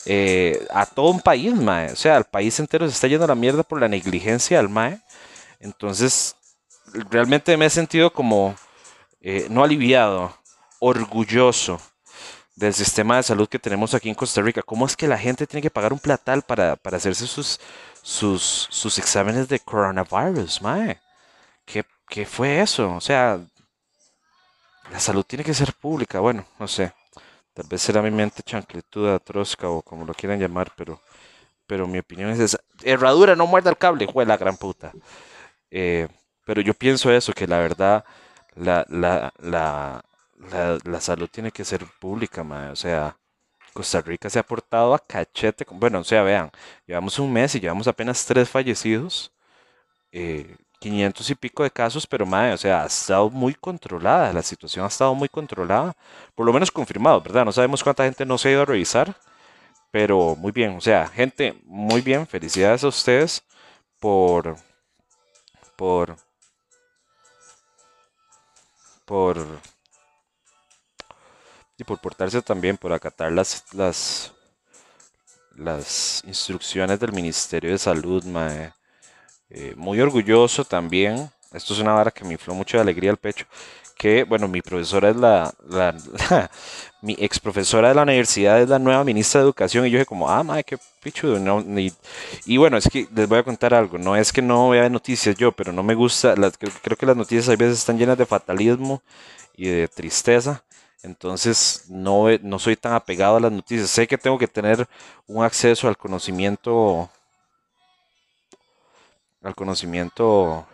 eh, 0.05 0.63
a 0.69 0.85
todo 0.85 1.09
un 1.09 1.19
país, 1.19 1.55
mae. 1.55 1.91
O 1.91 1.95
sea, 1.95 2.17
el 2.17 2.25
país 2.25 2.59
entero 2.59 2.87
se 2.87 2.93
está 2.93 3.07
yendo 3.07 3.25
a 3.25 3.29
la 3.29 3.35
mierda 3.35 3.63
por 3.63 3.81
la 3.81 3.87
negligencia 3.87 4.57
del 4.57 4.69
mae 4.69 5.01
entonces, 5.59 6.35
realmente 7.09 7.57
me 7.57 7.65
he 7.65 7.69
sentido 7.69 8.13
como, 8.13 8.55
eh, 9.21 9.47
no 9.49 9.63
aliviado, 9.63 10.37
orgulloso 10.79 11.81
del 12.55 12.73
sistema 12.73 13.17
de 13.17 13.23
salud 13.23 13.49
que 13.49 13.59
tenemos 13.59 13.93
aquí 13.93 14.07
en 14.09 14.15
Costa 14.15 14.41
Rica. 14.41 14.61
¿Cómo 14.61 14.85
es 14.85 14.95
que 14.95 15.07
la 15.07 15.17
gente 15.17 15.47
tiene 15.47 15.61
que 15.61 15.71
pagar 15.71 15.93
un 15.93 15.99
platal 15.99 16.43
para, 16.43 16.77
hacerse 16.83 17.27
sus, 17.27 17.59
sus, 18.01 18.67
sus, 18.69 18.97
exámenes 18.99 19.49
de 19.49 19.59
coronavirus, 19.59 20.61
mae? 20.61 20.99
¿Qué, 21.71 21.85
¿Qué 22.09 22.25
fue 22.25 22.61
eso? 22.61 22.95
O 22.95 23.01
sea, 23.01 23.39
la 24.91 24.99
salud 24.99 25.23
tiene 25.23 25.43
que 25.43 25.53
ser 25.53 25.73
pública. 25.73 26.19
Bueno, 26.19 26.45
no 26.59 26.67
sé. 26.67 26.93
Tal 27.53 27.67
vez 27.69 27.81
será 27.81 28.01
mi 28.01 28.11
mente 28.11 28.43
chancletuda, 28.43 29.19
trosca 29.19 29.69
o 29.69 29.81
como 29.81 30.05
lo 30.05 30.13
quieran 30.13 30.39
llamar, 30.39 30.71
pero, 30.75 31.01
pero 31.67 31.87
mi 31.87 31.99
opinión 31.99 32.31
es 32.31 32.39
esa. 32.39 32.59
Herradura, 32.83 33.35
no 33.35 33.47
muerda 33.47 33.69
el 33.71 33.77
cable, 33.77 34.07
fue 34.11 34.25
la 34.25 34.37
gran 34.37 34.57
puta. 34.57 34.93
Eh, 35.71 36.07
pero 36.45 36.61
yo 36.61 36.73
pienso 36.73 37.11
eso, 37.11 37.33
que 37.33 37.47
la 37.47 37.59
verdad, 37.59 38.05
la, 38.55 38.85
la, 38.89 39.33
la, 39.39 40.03
la, 40.83 41.01
salud 41.01 41.29
tiene 41.29 41.51
que 41.51 41.65
ser 41.65 41.85
pública, 41.99 42.43
O 42.71 42.75
sea, 42.75 43.17
Costa 43.73 44.01
Rica 44.01 44.29
se 44.29 44.39
ha 44.39 44.43
portado 44.43 44.93
a 44.95 44.99
cachete. 44.99 45.65
Bueno, 45.71 45.99
o 45.99 46.03
sea, 46.03 46.23
vean, 46.23 46.51
llevamos 46.87 47.19
un 47.19 47.31
mes 47.33 47.55
y 47.55 47.59
llevamos 47.59 47.87
apenas 47.87 48.25
tres 48.25 48.49
fallecidos. 48.49 49.33
Eh, 50.11 50.57
500 50.79 51.29
y 51.29 51.35
pico 51.35 51.63
de 51.63 51.71
casos, 51.71 52.07
pero 52.07 52.25
madre, 52.25 52.53
o 52.53 52.57
sea, 52.57 52.83
ha 52.83 52.87
estado 52.87 53.29
muy 53.29 53.53
controlada, 53.53 54.33
la 54.33 54.43
situación 54.43 54.85
ha 54.85 54.87
estado 54.87 55.13
muy 55.15 55.29
controlada, 55.29 55.95
por 56.35 56.45
lo 56.45 56.53
menos 56.53 56.71
confirmado, 56.71 57.21
¿verdad? 57.21 57.45
No 57.45 57.51
sabemos 57.51 57.83
cuánta 57.83 58.05
gente 58.05 58.25
no 58.25 58.37
se 58.37 58.49
ha 58.49 58.51
ido 58.53 58.61
a 58.63 58.65
revisar, 58.65 59.15
pero 59.91 60.35
muy 60.35 60.51
bien, 60.51 60.77
o 60.77 60.81
sea, 60.81 61.07
gente, 61.07 61.59
muy 61.65 62.01
bien, 62.01 62.27
felicidades 62.27 62.83
a 62.83 62.89
ustedes 62.89 63.43
por, 63.99 64.55
por 65.75 66.17
por 69.09 69.37
y 71.79 71.83
por 71.83 71.99
portarse 71.99 72.43
también 72.43 72.77
por 72.77 72.93
acatar 72.93 73.31
las 73.31 73.73
las 73.73 74.31
las 75.55 76.23
instrucciones 76.25 76.99
del 76.99 77.11
Ministerio 77.11 77.71
de 77.71 77.79
Salud 77.79 78.23
eh, 79.49 79.73
muy 79.75 79.99
orgulloso 79.99 80.63
también 80.65 81.29
esto 81.53 81.73
es 81.73 81.79
una 81.79 81.93
vara 81.93 82.11
que 82.11 82.23
me 82.23 82.33
infló 82.33 82.53
mucho 82.53 82.77
de 82.77 82.81
alegría 82.81 83.11
al 83.11 83.17
pecho 83.17 83.45
que, 83.99 84.23
bueno, 84.23 84.47
mi 84.47 84.61
profesora 84.61 85.09
es 85.09 85.17
la, 85.17 85.53
mi 87.01 87.17
ex 87.19 87.37
profesora 87.37 87.89
de 87.89 87.95
la 87.95 88.03
universidad 88.03 88.61
es 88.61 88.69
la 88.69 88.79
nueva 88.79 89.03
ministra 89.03 89.41
de 89.41 89.45
Educación 89.45 89.85
y 89.85 89.89
yo 89.89 89.97
dije 89.97 90.05
como, 90.05 90.29
ah, 90.29 90.41
madre, 90.41 90.63
qué 90.63 90.77
pichudo. 91.03 91.37
No, 91.37 91.61
y 92.45 92.57
bueno, 92.57 92.77
es 92.77 92.87
que 92.89 93.09
les 93.13 93.27
voy 93.27 93.39
a 93.39 93.43
contar 93.43 93.73
algo, 93.73 93.97
no 93.97 94.15
es 94.15 94.31
que 94.31 94.41
no 94.41 94.69
vea 94.69 94.87
noticias 94.89 95.35
yo, 95.35 95.51
pero 95.51 95.73
no 95.73 95.83
me 95.83 95.95
gusta, 95.95 96.33
creo, 96.81 96.97
que 96.97 97.05
las 97.05 97.17
noticias 97.17 97.49
a 97.49 97.57
veces 97.57 97.79
están 97.79 97.97
llenas 97.97 98.17
de 98.17 98.25
fatalismo 98.25 99.01
y 99.57 99.67
de 99.67 99.87
tristeza. 99.89 100.63
Entonces 101.03 101.83
no, 101.89 102.27
no 102.41 102.57
soy 102.57 102.77
tan 102.77 102.93
apegado 102.93 103.35
a 103.35 103.39
las 103.41 103.51
noticias. 103.51 103.89
Sé 103.89 104.07
que 104.07 104.17
tengo 104.17 104.37
que 104.37 104.47
tener 104.47 104.87
un 105.27 105.43
acceso 105.43 105.89
al 105.89 105.97
conocimiento, 105.97 107.09
al 109.41 109.55
conocimiento 109.55 110.67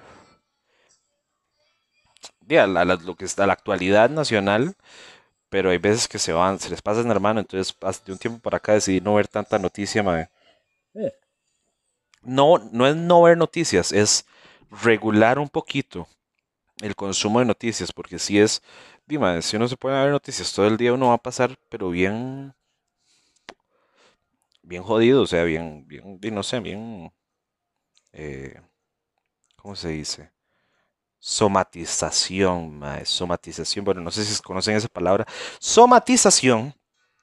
a 2.59 2.67
la, 2.67 2.85
lo 2.85 3.15
que 3.15 3.25
está 3.25 3.45
la 3.47 3.53
actualidad 3.53 4.09
nacional, 4.09 4.75
pero 5.49 5.71
hay 5.71 5.79
veces 5.79 6.07
que 6.07 6.19
se 6.19 6.33
van, 6.33 6.59
se 6.59 6.69
les 6.69 6.81
pasan 6.81 7.11
hermano, 7.11 7.41
entonces 7.41 7.75
de 8.05 8.13
un 8.13 8.19
tiempo 8.19 8.39
para 8.41 8.57
acá 8.57 8.73
decidí 8.73 9.01
no 9.01 9.15
ver 9.15 9.27
tanta 9.27 9.59
noticia, 9.59 10.03
eh. 10.95 11.11
No, 12.23 12.57
no 12.73 12.87
es 12.87 12.95
no 12.95 13.21
ver 13.21 13.37
noticias, 13.37 13.91
es 13.93 14.25
regular 14.83 15.39
un 15.39 15.47
poquito 15.47 16.07
el 16.81 16.95
consumo 16.95 17.39
de 17.39 17.45
noticias, 17.45 17.93
porque 17.93 18.19
si 18.19 18.39
es, 18.39 18.63
dime, 19.07 19.41
si 19.43 19.57
uno 19.57 19.67
se 19.67 19.77
puede 19.77 20.01
ver 20.03 20.11
noticias 20.11 20.53
todo 20.53 20.67
el 20.67 20.77
día, 20.77 20.93
uno 20.93 21.09
va 21.09 21.15
a 21.15 21.19
pasar, 21.19 21.57
pero 21.69 21.89
bien, 21.91 22.53
bien 24.63 24.83
jodido, 24.83 25.21
o 25.21 25.27
sea, 25.27 25.43
bien, 25.43 25.85
bien, 25.87 26.19
no 26.33 26.43
sé, 26.43 26.59
bien, 26.59 27.11
eh, 28.15 28.59
¿cómo 29.57 29.75
se 29.75 29.89
dice? 29.89 30.31
somatización, 31.25 32.83
somatización, 33.03 33.83
bueno, 33.83 34.01
no 34.01 34.11
sé 34.11 34.23
si 34.23 34.39
conocen 34.43 34.75
esa 34.75 34.87
palabra. 34.87 35.25
Somatización 35.57 36.75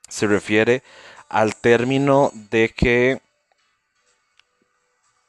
se 0.08 0.26
refiere 0.26 0.82
al 1.28 1.54
término 1.54 2.32
de 2.50 2.68
que 2.68 3.22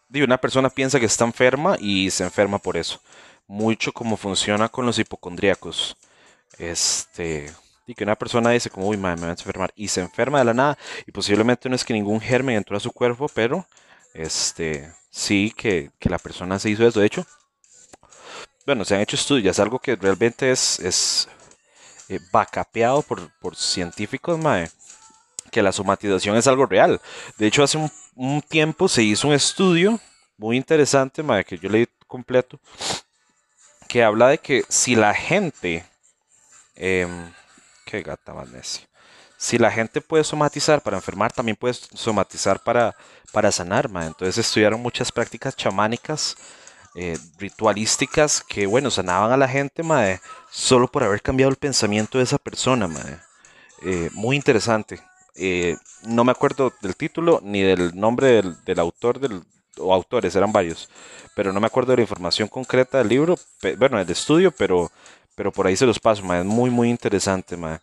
una 0.10 0.40
persona 0.40 0.72
piensa 0.72 1.00
que 1.00 1.06
está 1.06 1.24
enferma 1.24 1.78
y 1.80 2.10
se 2.10 2.24
enferma 2.24 2.58
por 2.58 2.76
eso. 2.76 3.00
Mucho 3.46 3.94
como 3.94 4.18
funciona 4.18 4.70
con 4.70 4.88
los 4.88 4.98
hipocondríacos. 4.98 5.96
Este, 6.58 7.52
y 7.86 7.94
que 7.94 8.04
una 8.04 8.16
persona 8.16 8.50
dice 8.50 8.72
como, 8.72 8.88
uy, 8.88 8.98
me 8.98 9.16
voy 9.16 9.28
a 9.28 9.32
enfermar 9.32 9.72
y 9.76 9.88
se 9.88 10.02
enferma 10.02 10.40
de 10.40 10.46
la 10.46 10.54
nada 10.56 10.78
y 11.06 11.12
posiblemente 11.12 11.70
no 11.70 11.76
es 11.76 11.86
que 11.86 11.94
ningún 11.94 12.20
germen 12.20 12.56
entró 12.58 12.76
a 12.76 12.80
su 12.80 12.92
cuerpo, 12.92 13.28
pero 13.36 13.68
este, 14.14 14.94
sí 15.10 15.54
que, 15.56 15.92
que 16.00 16.10
la 16.10 16.20
persona 16.20 16.60
se 16.60 16.70
hizo 16.70 16.86
eso. 16.88 17.00
De 17.00 17.06
hecho, 17.06 17.26
bueno, 18.66 18.86
se 18.86 18.96
han 18.96 19.02
hecho 19.02 19.16
estudios, 19.16 19.56
es 19.56 19.60
algo 19.60 19.80
que 19.80 19.96
realmente 19.96 20.50
es, 20.52 20.80
es 20.80 21.28
eh, 22.08 22.20
por, 22.32 23.56
científicos, 23.56 24.40
mae, 24.40 24.70
que 25.52 25.62
la 25.62 25.72
somatización 25.72 26.38
es 26.38 26.48
algo 26.48 26.66
real. 26.66 27.02
De 27.38 27.48
hecho, 27.48 27.64
hace 27.64 27.78
un, 28.16 28.42
tiempo 28.42 28.88
se 28.88 29.04
hizo 29.04 29.28
un 29.28 29.34
estudio 29.34 30.00
muy 30.38 30.56
interesante, 30.58 31.24
mae, 31.24 31.44
que 31.44 31.58
yo 31.58 31.70
leí 31.70 31.88
completo, 32.08 32.60
que 33.88 34.04
habla 34.04 34.30
de 34.30 34.38
que 34.38 34.64
si 34.70 34.96
la 34.96 35.14
gente, 35.14 35.86
em, 36.76 37.34
qué 37.86 38.02
gata 38.02 38.34
más 38.34 38.50
si 39.44 39.58
la 39.58 39.70
gente 39.70 40.00
puede 40.00 40.24
somatizar 40.24 40.82
para 40.82 40.96
enfermar, 40.96 41.34
también 41.34 41.58
puede 41.58 41.74
somatizar 41.74 42.64
para, 42.64 42.96
para 43.34 43.52
sanar, 43.52 43.90
mae. 43.90 44.08
Entonces 44.08 44.38
estudiaron 44.38 44.82
muchas 44.82 45.12
prácticas 45.12 45.54
chamánicas 45.54 46.38
eh, 46.96 47.18
ritualísticas 47.38 48.42
que, 48.42 48.66
bueno, 48.66 48.90
sanaban 48.90 49.34
a 49.34 49.38
la 49.38 49.50
gente, 49.50 49.84
mae, 49.84 50.22
solo 50.50 50.88
por 50.88 51.04
haber 51.04 51.22
cambiado 51.22 51.50
el 51.50 51.58
pensamiento 51.58 52.20
de 52.20 52.24
esa 52.24 52.38
persona, 52.38 52.88
mae. 52.88 53.20
Eh, 53.82 54.10
muy 54.14 54.38
interesante. 54.38 55.02
Eh, 55.36 55.76
no 56.04 56.24
me 56.24 56.32
acuerdo 56.32 56.72
del 56.82 56.96
título 56.96 57.42
ni 57.44 57.64
del 57.64 58.00
nombre 58.00 58.42
del, 58.66 58.80
autor 58.80 59.20
del, 59.20 59.44
o 59.78 59.94
autores, 59.94 60.34
eran 60.38 60.54
varios, 60.54 60.90
pero 61.36 61.52
no 61.52 61.60
me 61.60 61.68
acuerdo 61.68 61.92
de 61.92 61.98
la 61.98 62.04
información 62.04 62.48
concreta 62.48 63.00
del 63.00 63.10
libro, 63.10 63.38
bueno, 63.78 63.98
del 63.98 64.10
estudio, 64.10 64.52
pero, 64.52 64.90
pero 65.36 65.52
por 65.52 65.68
ahí 65.68 65.76
se 65.76 65.86
los 65.86 66.00
paso, 66.00 66.24
mae. 66.24 66.40
es 66.40 66.46
muy, 66.46 66.70
muy 66.70 66.90
interesante. 66.90 67.58
Mae 67.58 67.82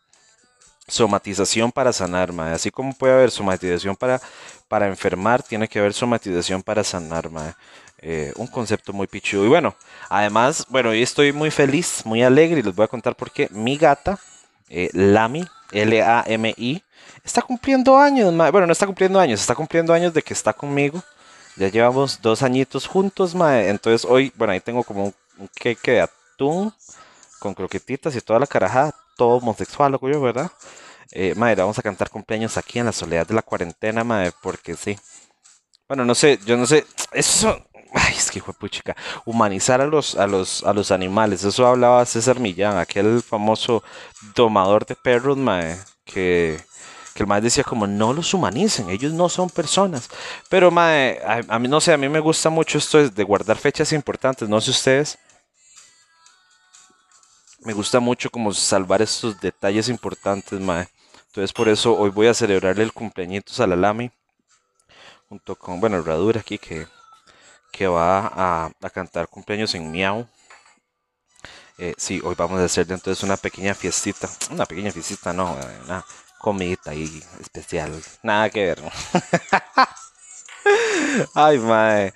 somatización 0.91 1.73
para 1.73 1.93
sanar, 1.93 2.33
mae. 2.33 2.53
Así 2.53 2.71
como 2.71 2.93
puede 2.93 3.15
haber 3.15 3.31
somatización 3.31 3.97
para, 3.97 4.21
para 4.69 4.87
enfermar, 4.87 5.43
tiene 5.43 5.69
que 5.69 5.79
haber 5.79 5.95
somatización 5.95 6.63
para 6.63 6.85
sanar, 6.85 7.31
mae. 7.31 7.55
Eh, 8.03 8.33
un 8.37 8.47
concepto 8.47 8.93
muy 8.93 9.07
pichudo. 9.07 9.45
Y 9.45 9.49
bueno, 9.49 9.75
además, 10.09 10.67
bueno, 10.69 10.91
hoy 10.91 11.03
estoy 11.03 11.33
muy 11.33 11.51
feliz, 11.51 12.03
muy 12.05 12.23
alegre 12.23 12.61
y 12.61 12.63
les 12.63 12.75
voy 12.75 12.85
a 12.85 12.89
contar 12.89 13.15
por 13.15 13.31
qué 13.31 13.49
mi 13.51 13.77
gata, 13.77 14.19
eh, 14.69 14.89
Lami, 14.93 15.47
L-A-M-I, 15.73 16.83
está 17.25 17.43
cumpliendo 17.43 17.97
años, 17.97 18.33
mae. 18.33 18.51
Bueno, 18.51 18.67
no 18.67 18.73
está 18.73 18.87
cumpliendo 18.87 19.21
años, 19.21 19.41
está 19.41 19.55
cumpliendo 19.55 19.93
años 19.93 20.15
de 20.15 20.23
que 20.23 20.35
está 20.35 20.53
conmigo. 20.53 21.03
Ya 21.57 21.69
llevamos 21.69 22.21
dos 22.23 22.43
añitos 22.43 22.87
juntos, 22.87 23.35
mae. 23.35 23.69
Entonces 23.69 24.09
hoy, 24.11 24.33
bueno, 24.37 24.53
ahí 24.53 24.61
tengo 24.61 24.83
como 24.83 25.05
un, 25.07 25.15
un 25.39 25.49
queque 25.55 25.93
de 25.93 26.01
atún 26.01 26.73
con 27.39 27.55
croquetitas 27.55 28.15
y 28.15 28.21
toda 28.21 28.39
la 28.39 28.47
carajada 28.47 28.95
todo 29.21 29.37
homosexual, 29.37 29.93
loco 29.93 30.09
yo, 30.09 30.19
¿verdad? 30.19 30.51
Eh, 31.13 31.35
madre, 31.37 31.57
vamos 31.57 31.79
a 31.79 31.83
cantar 31.83 32.09
cumpleaños 32.09 32.57
aquí 32.57 32.79
en 32.79 32.87
la 32.87 32.93
soledad 32.93 33.27
de 33.27 33.35
la 33.35 33.43
cuarentena, 33.43 34.03
madre, 34.03 34.33
porque 34.41 34.75
sí. 34.77 34.99
Bueno, 35.87 36.07
no 36.07 36.15
sé, 36.15 36.39
yo 36.47 36.57
no 36.57 36.65
sé, 36.65 36.87
eso, 37.13 37.67
ay, 37.93 38.15
es 38.17 38.31
que 38.31 38.39
hijo 38.39 38.53
de 38.53 38.59
puchica, 38.59 38.97
humanizar 39.27 39.83
a 39.83 39.87
los, 39.87 40.15
a 40.15 40.27
los, 40.27 40.65
a 40.65 40.73
los 40.73 40.91
animales, 40.91 41.45
eso 41.45 41.67
hablaba 41.67 42.07
César 42.07 42.41
Millán, 42.41 42.79
aquel 42.79 43.23
famoso 43.23 43.83
domador 44.35 44.87
de 44.87 44.97
perros, 44.97 45.37
madre, 45.37 45.77
que, 46.07 46.59
que 47.13 47.23
el 47.23 47.27
madre 47.27 47.43
decía 47.43 47.63
como 47.63 47.87
no 47.87 48.15
los 48.15 48.33
humanicen, 48.33 48.89
ellos 48.89 49.13
no 49.13 49.29
son 49.29 49.51
personas. 49.51 50.09
Pero 50.49 50.71
madre, 50.71 51.21
a, 51.27 51.43
a, 51.47 51.59
mí 51.59 51.69
no 51.69 51.83
sé, 51.83 51.93
a 51.93 51.99
mí 51.99 52.09
me 52.09 52.21
gusta 52.21 52.49
mucho 52.49 52.79
esto 52.79 53.11
de 53.11 53.25
guardar 53.25 53.59
fechas 53.59 53.93
importantes, 53.93 54.49
no 54.49 54.63
sé 54.63 54.71
ustedes 54.71 55.19
me 57.63 57.73
gusta 57.73 58.01
mucho 58.01 58.31
como 58.31 58.53
salvar 58.53 59.03
estos 59.03 59.41
detalles 59.41 59.89
importantes, 59.89 60.59
mae. 60.61 60.89
Entonces 61.27 61.53
por 61.53 61.69
eso 61.69 61.97
hoy 61.97 62.11
voy 62.11 62.27
a 62.27 62.35
celebrarle 62.35 62.83
el 62.83 62.93
cumpleañitos 62.93 63.61
a 63.61 63.67
la 63.67 63.77
Lami. 63.77 64.11
Junto 65.29 65.57
con, 65.57 65.79
bueno, 65.79 65.99
Herradura 65.99 66.41
aquí 66.41 66.59
que, 66.59 66.87
que 67.71 67.87
va 67.87 68.33
a, 68.35 68.91
cantar 68.91 69.29
cumpleaños 69.29 69.75
en 69.75 69.91
Miau. 69.91 70.27
Eh, 71.79 71.95
sí, 71.97 72.21
hoy 72.25 72.35
vamos 72.37 72.61
a 72.61 72.65
hacer 72.65 72.91
entonces 72.91 73.23
una 73.23 73.37
pequeña 73.37 73.75
fiestita. 73.75 74.29
Una 74.51 74.67
pequeña 74.67 74.91
fiestita, 74.91 75.33
no, 75.33 75.57
una 75.85 76.05
comida 76.39 76.79
ahí 76.87 77.23
especial. 77.41 78.03
Nada 78.23 78.51
que 78.51 78.65
ver. 78.65 78.83
Ay, 81.35 81.59
mae. 81.59 82.13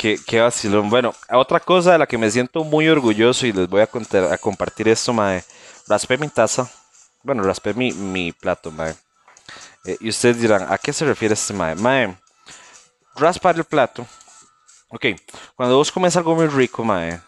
Qué, 0.00 0.18
qué 0.26 0.40
vacilón. 0.40 0.88
Bueno, 0.88 1.14
otra 1.28 1.60
cosa 1.60 1.92
de 1.92 1.98
la 1.98 2.06
que 2.06 2.16
me 2.16 2.30
siento 2.30 2.64
muy 2.64 2.88
orgulloso 2.88 3.46
y 3.46 3.52
les 3.52 3.68
voy 3.68 3.82
a, 3.82 3.86
contar, 3.86 4.32
a 4.32 4.38
compartir 4.38 4.88
esto, 4.88 5.12
mae. 5.12 5.44
Raspé 5.86 6.16
mi 6.16 6.28
taza. 6.28 6.70
Bueno, 7.22 7.42
raspé 7.42 7.74
mi, 7.74 7.92
mi 7.92 8.32
plato, 8.32 8.70
mae. 8.70 8.94
Eh, 9.84 9.98
y 10.00 10.08
ustedes 10.08 10.40
dirán, 10.40 10.66
¿a 10.72 10.78
qué 10.78 10.94
se 10.94 11.04
refiere 11.04 11.34
este 11.34 11.52
mae? 11.52 11.74
Mae, 11.74 12.16
raspar 13.14 13.56
el 13.56 13.64
plato. 13.64 14.06
Ok, 14.88 15.04
cuando 15.54 15.76
vos 15.76 15.92
comes 15.92 16.16
algo 16.16 16.34
muy 16.34 16.46
rico, 16.46 16.82
mae, 16.82 17.20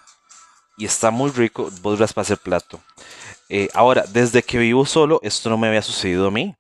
y 0.78 0.86
está 0.86 1.10
muy 1.10 1.30
rico, 1.30 1.70
vos 1.82 1.98
raspas 1.98 2.30
el 2.30 2.38
plato. 2.38 2.80
Eh, 3.50 3.68
ahora, 3.74 4.06
desde 4.08 4.42
que 4.42 4.56
vivo 4.56 4.86
solo, 4.86 5.20
esto 5.22 5.50
no 5.50 5.58
me 5.58 5.68
había 5.68 5.82
sucedido 5.82 6.28
a 6.28 6.30
mí 6.30 6.56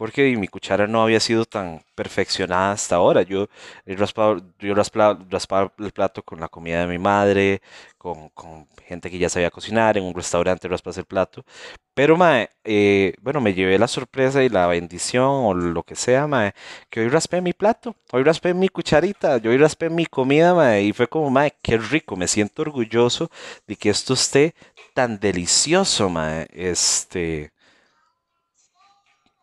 porque 0.00 0.34
mi 0.38 0.48
cuchara 0.48 0.86
no 0.86 1.02
había 1.02 1.20
sido 1.20 1.44
tan 1.44 1.82
perfeccionada 1.94 2.72
hasta 2.72 2.96
ahora. 2.96 3.20
Yo 3.20 3.48
he 3.84 3.94
yo 3.94 4.74
raspaba, 4.74 5.72
el 5.78 5.92
plato 5.92 6.22
con 6.22 6.40
la 6.40 6.48
comida 6.48 6.80
de 6.80 6.86
mi 6.86 6.96
madre, 6.98 7.60
con, 7.98 8.30
con, 8.30 8.66
gente 8.86 9.10
que 9.10 9.18
ya 9.18 9.28
sabía 9.28 9.50
cocinar, 9.50 9.98
en 9.98 10.04
un 10.04 10.14
restaurante 10.14 10.68
raspas 10.68 10.96
el 10.96 11.04
plato. 11.04 11.44
Pero, 11.92 12.16
mae, 12.16 12.48
eh, 12.64 13.12
bueno, 13.20 13.42
me 13.42 13.52
llevé 13.52 13.78
la 13.78 13.88
sorpresa 13.88 14.42
y 14.42 14.48
la 14.48 14.66
bendición 14.68 15.26
o 15.26 15.52
lo 15.52 15.82
que 15.82 15.96
sea, 15.96 16.26
mae, 16.26 16.54
que 16.88 17.00
hoy 17.00 17.10
raspé 17.10 17.42
mi 17.42 17.52
plato, 17.52 17.94
hoy 18.12 18.22
raspé 18.22 18.54
mi 18.54 18.70
cucharita, 18.70 19.36
yo 19.36 19.50
hoy 19.50 19.58
raspé 19.58 19.90
mi 19.90 20.06
comida, 20.06 20.54
mae, 20.54 20.82
y 20.82 20.92
fue 20.94 21.08
como, 21.08 21.28
mae, 21.28 21.52
qué 21.62 21.76
rico, 21.76 22.16
me 22.16 22.26
siento 22.26 22.62
orgulloso 22.62 23.30
de 23.66 23.76
que 23.76 23.90
esto 23.90 24.14
esté 24.14 24.54
tan 24.94 25.18
delicioso, 25.20 26.08
mae, 26.08 26.48
este 26.54 27.52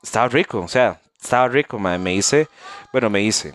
estaba 0.08 0.30
rico, 0.30 0.62
o 0.62 0.68
sea, 0.68 1.00
estaba 1.22 1.50
rico, 1.50 1.78
me 1.78 2.14
hice, 2.14 2.48
bueno, 2.94 3.10
me 3.10 3.22
hice, 3.22 3.54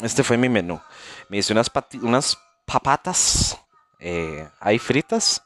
este 0.00 0.22
fue 0.22 0.36
mi 0.36 0.48
menú, 0.48 0.80
me 1.28 1.38
hice 1.38 1.52
unas, 1.52 1.70
unas 2.02 2.38
papatas 2.66 3.56
eh, 3.98 4.46
ahí 4.60 4.78
fritas, 4.78 5.42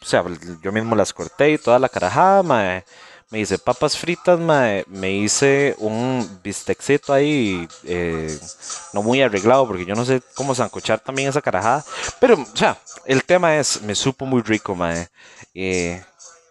o 0.00 0.04
sea, 0.04 0.24
yo 0.62 0.72
mismo 0.72 0.96
las 0.96 1.12
corté 1.12 1.52
y 1.52 1.58
toda 1.58 1.78
la 1.78 1.90
carajada, 1.90 2.42
me 3.28 3.40
hice 3.40 3.58
papas 3.58 3.96
fritas, 3.96 4.38
me 4.38 5.10
hice 5.10 5.76
un 5.78 6.40
bistecito 6.42 7.12
ahí, 7.12 7.68
eh, 7.84 8.38
no 8.94 9.02
muy 9.02 9.20
arreglado, 9.20 9.66
porque 9.66 9.84
yo 9.84 9.94
no 9.94 10.06
sé 10.06 10.22
cómo 10.34 10.54
zancochar 10.54 11.00
también 11.00 11.28
esa 11.28 11.42
carajada, 11.42 11.84
pero, 12.20 12.40
o 12.40 12.56
sea, 12.56 12.78
el 13.04 13.22
tema 13.24 13.56
es, 13.56 13.82
me 13.82 13.94
supo 13.94 14.24
muy 14.24 14.40
rico, 14.40 14.74
mae, 14.74 15.08
eh, 15.54 16.02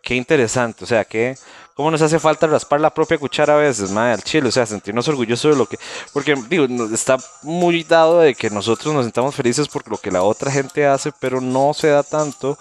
qué 0.03 0.13
interesante, 0.15 0.83
o 0.83 0.87
sea, 0.87 1.03
que 1.03 1.35
¿Cómo 1.81 1.89
nos 1.89 2.03
hace 2.03 2.19
falta 2.19 2.45
raspar 2.45 2.79
la 2.79 2.93
propia 2.93 3.17
cuchara 3.17 3.55
a 3.55 3.57
veces, 3.57 3.89
madre, 3.89 4.13
al 4.13 4.21
chile? 4.21 4.49
O 4.49 4.51
sea, 4.51 4.67
sentirnos 4.67 5.07
orgullosos 5.07 5.53
de 5.53 5.57
lo 5.57 5.65
que. 5.65 5.79
Porque, 6.13 6.35
digo, 6.47 6.67
está 6.93 7.17
muy 7.41 7.83
dado 7.83 8.19
de 8.19 8.35
que 8.35 8.51
nosotros 8.51 8.93
nos 8.93 9.05
sintamos 9.05 9.33
felices 9.33 9.67
por 9.67 9.89
lo 9.89 9.97
que 9.97 10.11
la 10.11 10.21
otra 10.21 10.51
gente 10.51 10.85
hace, 10.85 11.11
pero 11.19 11.41
no 11.41 11.73
se 11.73 11.87
da 11.87 12.03
tanto 12.03 12.55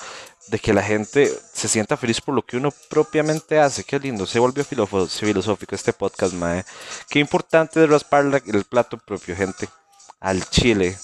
de 0.49 0.59
que 0.59 0.73
la 0.73 0.83
gente 0.83 1.31
se 1.53 1.69
sienta 1.69 1.99
feliz 1.99 2.19
por 2.23 2.35
lo 2.35 2.41
que 2.41 2.57
uno 2.57 2.73
propiamente 2.89 3.61
hace. 3.61 3.85
Qué 3.85 3.99
lindo, 3.99 4.25
se 4.25 4.39
volvió 4.39 4.65
filosófico 4.65 5.75
este 5.75 5.93
podcast, 5.93 6.33
madre. 6.33 6.65
Qué 7.11 7.19
importante 7.19 7.85
es 7.85 7.91
raspar 7.91 8.43
el 8.47 8.65
plato 8.65 8.97
propio, 8.97 9.37
gente. 9.37 9.69
Al 10.19 10.49
chile. 10.49 10.97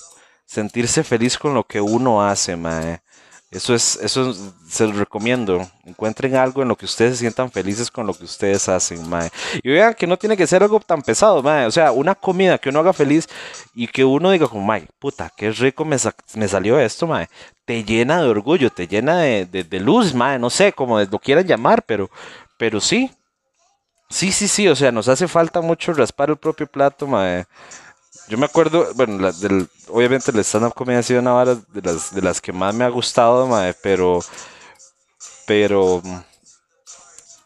Sentirse 0.46 1.04
feliz 1.04 1.36
con 1.36 1.52
lo 1.52 1.64
que 1.64 1.82
uno 1.82 2.26
hace, 2.26 2.56
madre. 2.56 3.02
Eso 3.50 3.74
es, 3.74 3.96
eso 4.02 4.34
se 4.68 4.86
los 4.86 4.96
recomiendo. 4.96 5.64
Encuentren 5.84 6.34
algo 6.34 6.62
en 6.62 6.68
lo 6.68 6.76
que 6.76 6.84
ustedes 6.84 7.12
se 7.12 7.20
sientan 7.20 7.50
felices 7.50 7.90
con 7.90 8.06
lo 8.06 8.12
que 8.12 8.24
ustedes 8.24 8.68
hacen, 8.68 9.08
mae. 9.08 9.30
Y 9.62 9.70
vean 9.70 9.94
que 9.94 10.06
no 10.06 10.16
tiene 10.16 10.36
que 10.36 10.48
ser 10.48 10.64
algo 10.64 10.80
tan 10.80 11.00
pesado, 11.00 11.42
mae. 11.42 11.66
O 11.66 11.70
sea, 11.70 11.92
una 11.92 12.16
comida 12.16 12.58
que 12.58 12.70
uno 12.70 12.80
haga 12.80 12.92
feliz 12.92 13.28
y 13.72 13.86
que 13.86 14.04
uno 14.04 14.32
diga 14.32 14.48
como, 14.48 14.66
mae, 14.66 14.88
puta, 14.98 15.32
qué 15.36 15.52
rico 15.52 15.84
me, 15.84 15.96
me 16.34 16.48
salió 16.48 16.80
esto, 16.80 17.06
mae. 17.06 17.28
Te 17.64 17.84
llena 17.84 18.20
de 18.20 18.28
orgullo, 18.28 18.70
te 18.70 18.88
llena 18.88 19.18
de, 19.20 19.46
de, 19.46 19.80
luz, 19.80 20.12
mae. 20.12 20.40
No 20.40 20.50
sé 20.50 20.72
cómo 20.72 21.00
lo 21.00 21.18
quieran 21.20 21.46
llamar, 21.46 21.84
pero, 21.84 22.10
pero 22.58 22.80
sí. 22.80 23.10
Sí, 24.10 24.32
sí, 24.32 24.48
sí. 24.48 24.66
O 24.66 24.74
sea, 24.74 24.90
nos 24.90 25.06
hace 25.08 25.28
falta 25.28 25.60
mucho 25.60 25.92
raspar 25.92 26.30
el 26.30 26.36
propio 26.36 26.66
plato, 26.66 27.06
mae. 27.06 27.46
Yo 28.28 28.36
me 28.36 28.46
acuerdo, 28.46 28.92
bueno, 28.94 29.18
la, 29.18 29.30
del, 29.30 29.68
obviamente 29.88 30.32
el 30.32 30.38
stand-up 30.40 30.74
comedy 30.74 30.98
ha 30.98 31.02
sido 31.02 31.20
una 31.20 31.32
vara 31.32 31.54
de 31.54 31.82
las, 31.82 32.12
de 32.12 32.20
las 32.22 32.40
que 32.40 32.52
más 32.52 32.74
me 32.74 32.84
ha 32.84 32.88
gustado, 32.88 33.46
mae, 33.46 33.72
pero, 33.74 34.20
pero, 35.46 36.02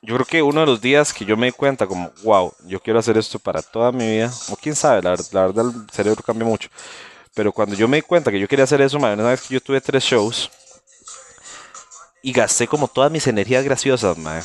yo 0.00 0.14
creo 0.14 0.26
que 0.26 0.42
uno 0.42 0.60
de 0.60 0.66
los 0.66 0.80
días 0.80 1.12
que 1.12 1.26
yo 1.26 1.36
me 1.36 1.46
di 1.46 1.52
cuenta 1.52 1.86
como, 1.86 2.10
wow, 2.22 2.54
yo 2.64 2.80
quiero 2.80 2.98
hacer 2.98 3.18
esto 3.18 3.38
para 3.38 3.60
toda 3.60 3.92
mi 3.92 4.06
vida, 4.06 4.32
o 4.48 4.56
quién 4.56 4.74
sabe, 4.74 5.02
la, 5.02 5.10
verdad 5.10 5.66
el 5.66 5.90
cerebro 5.92 6.22
cambia 6.22 6.48
mucho, 6.48 6.70
pero 7.34 7.52
cuando 7.52 7.74
yo 7.74 7.86
me 7.86 7.98
di 7.98 8.02
cuenta 8.02 8.30
que 8.30 8.40
yo 8.40 8.48
quería 8.48 8.64
hacer 8.64 8.80
eso, 8.80 8.98
mae, 8.98 9.12
una 9.12 9.24
vez 9.24 9.42
que 9.42 9.54
yo 9.54 9.60
tuve 9.60 9.82
tres 9.82 10.02
shows, 10.02 10.50
y 12.22 12.32
gasté 12.32 12.66
como 12.66 12.88
todas 12.88 13.12
mis 13.12 13.26
energías 13.26 13.64
graciosas, 13.64 14.16
mae 14.16 14.42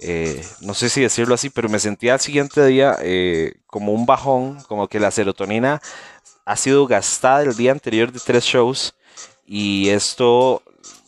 eh, 0.00 0.44
no 0.60 0.74
sé 0.74 0.88
si 0.88 1.00
decirlo 1.00 1.34
así, 1.34 1.50
pero 1.50 1.68
me 1.68 1.78
sentía 1.78 2.14
al 2.14 2.20
siguiente 2.20 2.64
día 2.66 2.96
eh, 3.00 3.54
como 3.66 3.92
un 3.92 4.06
bajón, 4.06 4.58
como 4.68 4.88
que 4.88 5.00
la 5.00 5.10
serotonina 5.10 5.80
ha 6.44 6.56
sido 6.56 6.86
gastada 6.86 7.42
el 7.42 7.56
día 7.56 7.72
anterior 7.72 8.12
de 8.12 8.20
tres 8.20 8.44
shows 8.44 8.94
y 9.46 9.88
esto 9.88 10.62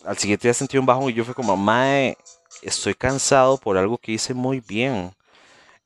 al 0.04 0.18
siguiente 0.18 0.49
día 0.49 0.54
sentí 0.54 0.78
un 0.78 0.87
bajón 0.87 1.11
y 1.11 1.14
yo 1.14 1.25
fue 1.25 1.35
como, 1.35 1.57
mae, 1.57 2.16
estoy 2.62 2.95
cansado 2.95 3.59
por 3.59 3.76
algo 3.76 3.99
que 3.99 4.12
hice 4.12 4.35
muy 4.35 4.61
bien. 4.61 5.12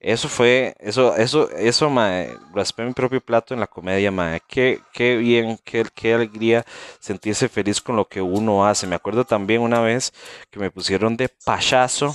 Eso 0.01 0.29
fue, 0.29 0.75
eso, 0.81 1.15
eso, 1.17 1.51
eso, 1.53 1.89
mae, 1.91 2.37
raspé 2.55 2.85
mi 2.85 2.93
propio 2.93 3.21
plato 3.21 3.55
en 3.55 3.61
la 3.61 3.69
comedia, 3.69 4.11
mae. 4.11 4.41
Qué, 4.49 4.81
qué 4.93 5.17
bien, 5.17 5.59
qué, 5.65 5.85
qué 5.95 6.15
alegría 6.15 6.65
sentirse 6.99 7.49
feliz 7.49 7.81
con 7.81 7.97
lo 7.97 8.07
que 8.09 8.21
uno 8.21 8.67
hace. 8.67 8.87
Me 8.87 8.97
acuerdo 8.97 9.25
también 9.25 9.61
una 9.63 9.81
vez 9.81 10.13
que 10.51 10.59
me 10.59 10.71
pusieron 10.73 11.17
de 11.17 11.29
payaso 11.29 12.15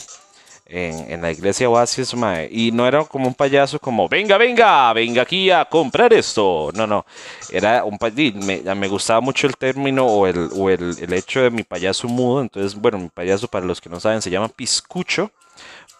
en, 0.69 1.21
la 1.21 1.31
iglesia 1.31 1.69
Oasis, 1.69 2.13
mae, 2.15 2.49
y 2.51 2.71
no 2.71 2.87
era 2.87 3.03
como 3.05 3.27
un 3.27 3.33
payaso 3.33 3.79
como, 3.79 4.07
venga, 4.09 4.37
venga, 4.37 4.93
venga 4.93 5.21
aquí 5.21 5.49
a 5.51 5.65
comprar 5.65 6.13
esto. 6.13 6.71
No, 6.73 6.85
no, 6.87 7.05
era 7.51 7.83
un 7.83 7.97
payaso, 7.97 8.37
me, 8.37 8.61
me 8.75 8.87
gustaba 8.87 9.21
mucho 9.21 9.47
el 9.47 9.57
término 9.57 10.05
o, 10.05 10.27
el, 10.27 10.49
o 10.55 10.69
el, 10.69 10.95
el 10.99 11.13
hecho 11.13 11.41
de 11.41 11.49
mi 11.49 11.63
payaso 11.63 12.07
mudo, 12.07 12.41
entonces, 12.41 12.75
bueno, 12.75 12.97
mi 12.97 13.09
payaso, 13.09 13.47
para 13.47 13.65
los 13.65 13.81
que 13.81 13.89
no 13.89 13.99
saben, 13.99 14.21
se 14.21 14.29
llama 14.29 14.49
Piscucho, 14.49 15.31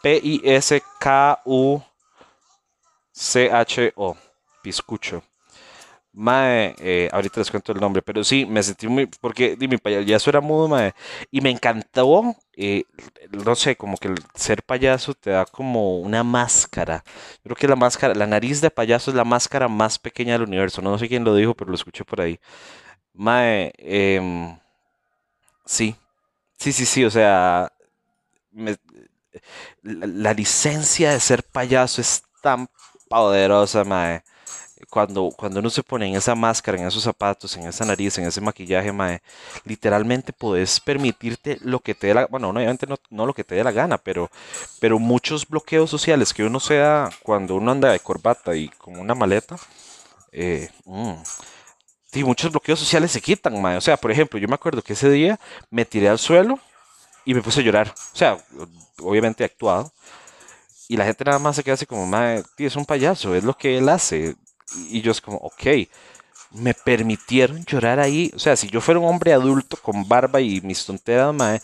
P-I-S-K-U-C-H-O, 0.01 0.57
Piscucho. 4.61 5.23
Mae, 6.19 6.73
eh, 6.79 7.09
ahorita 7.11 7.39
les 7.41 7.51
cuento 7.51 7.71
el 7.73 7.79
nombre, 7.79 8.01
pero 8.01 8.23
sí, 8.23 8.43
me 8.45 8.63
sentí 8.63 8.87
muy, 8.87 9.05
porque 9.21 9.55
di, 9.55 9.67
mi 9.67 9.77
payaso 9.77 10.31
era 10.31 10.41
mudo, 10.41 10.67
mae, 10.67 10.93
y 11.29 11.41
me 11.41 11.51
encantó, 11.51 12.35
eh, 12.55 12.85
no 13.45 13.53
sé, 13.55 13.75
como 13.75 13.97
que 13.97 14.07
el 14.07 14.15
ser 14.33 14.63
payaso 14.63 15.13
te 15.13 15.29
da 15.29 15.45
como 15.45 15.99
una 15.99 16.23
máscara. 16.23 17.03
Creo 17.43 17.55
que 17.55 17.67
la 17.67 17.75
máscara, 17.75 18.15
la 18.15 18.25
nariz 18.25 18.61
de 18.61 18.71
payaso 18.71 19.11
es 19.11 19.17
la 19.17 19.25
máscara 19.25 19.67
más 19.67 19.99
pequeña 19.99 20.33
del 20.33 20.43
universo. 20.47 20.81
No, 20.81 20.97
sé 20.97 21.07
quién 21.07 21.23
lo 21.23 21.35
dijo, 21.35 21.53
pero 21.55 21.69
lo 21.69 21.75
escuché 21.75 22.03
por 22.03 22.19
ahí. 22.21 22.39
Mae, 23.13 23.73
em, 23.79 24.57
sí, 25.65 25.95
sí, 26.59 26.73
sí, 26.73 26.85
sí, 26.85 27.05
o 27.05 27.11
sea, 27.11 27.71
la, 29.81 30.05
la 30.07 30.33
licencia 30.33 31.11
de 31.11 31.19
ser 31.19 31.43
payaso 31.43 32.01
es 32.01 32.23
tan 32.41 32.67
poderosa, 33.09 33.83
mae. 33.83 34.23
Cuando, 34.89 35.31
cuando 35.35 35.59
uno 35.59 35.69
se 35.69 35.83
pone 35.83 36.07
en 36.07 36.15
esa 36.15 36.35
máscara, 36.35 36.77
en 36.77 36.87
esos 36.87 37.03
zapatos, 37.03 37.55
en 37.57 37.67
esa 37.67 37.85
nariz, 37.85 38.17
en 38.17 38.25
ese 38.25 38.41
maquillaje, 38.41 38.91
mae, 38.91 39.21
literalmente 39.65 40.33
puedes 40.33 40.79
permitirte 40.79 41.57
lo 41.61 41.79
que 41.79 41.95
te 41.95 42.07
dé 42.07 42.13
la, 42.13 42.27
bueno, 42.27 42.53
no, 42.53 42.59
obviamente 42.59 42.87
no, 42.87 42.97
no 43.09 43.25
lo 43.25 43.33
que 43.33 43.43
te 43.43 43.55
dé 43.55 43.63
la 43.63 43.71
gana, 43.71 43.97
pero, 43.97 44.29
pero 44.79 44.99
muchos 44.99 45.47
bloqueos 45.47 45.89
sociales 45.89 46.33
que 46.33 46.43
uno 46.43 46.59
se 46.59 46.75
da 46.77 47.09
cuando 47.23 47.55
uno 47.55 47.71
anda 47.71 47.91
de 47.91 47.99
corbata 47.99 48.55
y 48.55 48.69
con 48.69 48.97
una 48.99 49.15
maleta, 49.15 49.57
eh, 50.31 50.69
mm, 50.85 51.13
sí, 52.11 52.23
muchos 52.23 52.51
bloqueos 52.51 52.79
sociales 52.79 53.11
se 53.11 53.21
quitan, 53.21 53.61
mae. 53.61 53.77
O 53.77 53.81
sea, 53.81 53.97
por 53.97 54.11
ejemplo, 54.11 54.39
yo 54.39 54.47
me 54.47 54.55
acuerdo 54.55 54.81
que 54.81 54.93
ese 54.93 55.09
día 55.09 55.39
me 55.69 55.85
tiré 55.85 56.09
al 56.09 56.19
suelo 56.19 56.59
y 57.25 57.33
me 57.33 57.41
puse 57.41 57.61
a 57.61 57.63
llorar. 57.63 57.93
O 58.13 58.17
sea, 58.17 58.37
obviamente 59.01 59.43
actuado. 59.43 59.91
Y 60.87 60.97
la 60.97 61.05
gente 61.05 61.25
nada 61.25 61.39
más 61.39 61.55
se 61.55 61.63
queda 61.63 61.73
así 61.75 61.85
como, 61.85 62.05
mae, 62.05 62.43
tío, 62.55 62.67
es 62.67 62.75
un 62.75 62.85
payaso, 62.85 63.35
es 63.35 63.43
lo 63.43 63.55
que 63.57 63.77
él 63.77 63.89
hace. 63.89 64.35
Y 64.89 65.01
yo 65.01 65.11
es 65.11 65.21
como, 65.21 65.37
ok, 65.37 65.87
me 66.51 66.73
permitieron 66.73 67.63
llorar 67.65 67.99
ahí. 67.99 68.31
O 68.35 68.39
sea, 68.39 68.55
si 68.55 68.67
yo 68.69 68.81
fuera 68.81 68.99
un 68.99 69.07
hombre 69.07 69.33
adulto 69.33 69.77
con 69.77 70.07
barba 70.07 70.41
y 70.41 70.61
mis 70.61 70.85
tonteras, 70.85 71.33
mae, 71.33 71.61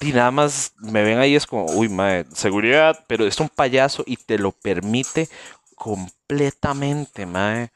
y 0.00 0.12
nada 0.12 0.30
más 0.30 0.72
me 0.78 1.02
ven 1.02 1.18
ahí 1.18 1.36
es 1.36 1.46
como, 1.46 1.66
uy, 1.66 1.88
mae, 1.88 2.24
seguridad, 2.34 3.04
pero 3.06 3.26
es 3.26 3.38
un 3.40 3.48
payaso 3.48 4.02
y 4.06 4.16
te 4.16 4.38
lo 4.38 4.52
permite 4.52 5.28
completamente, 5.74 7.26
mae 7.26 7.70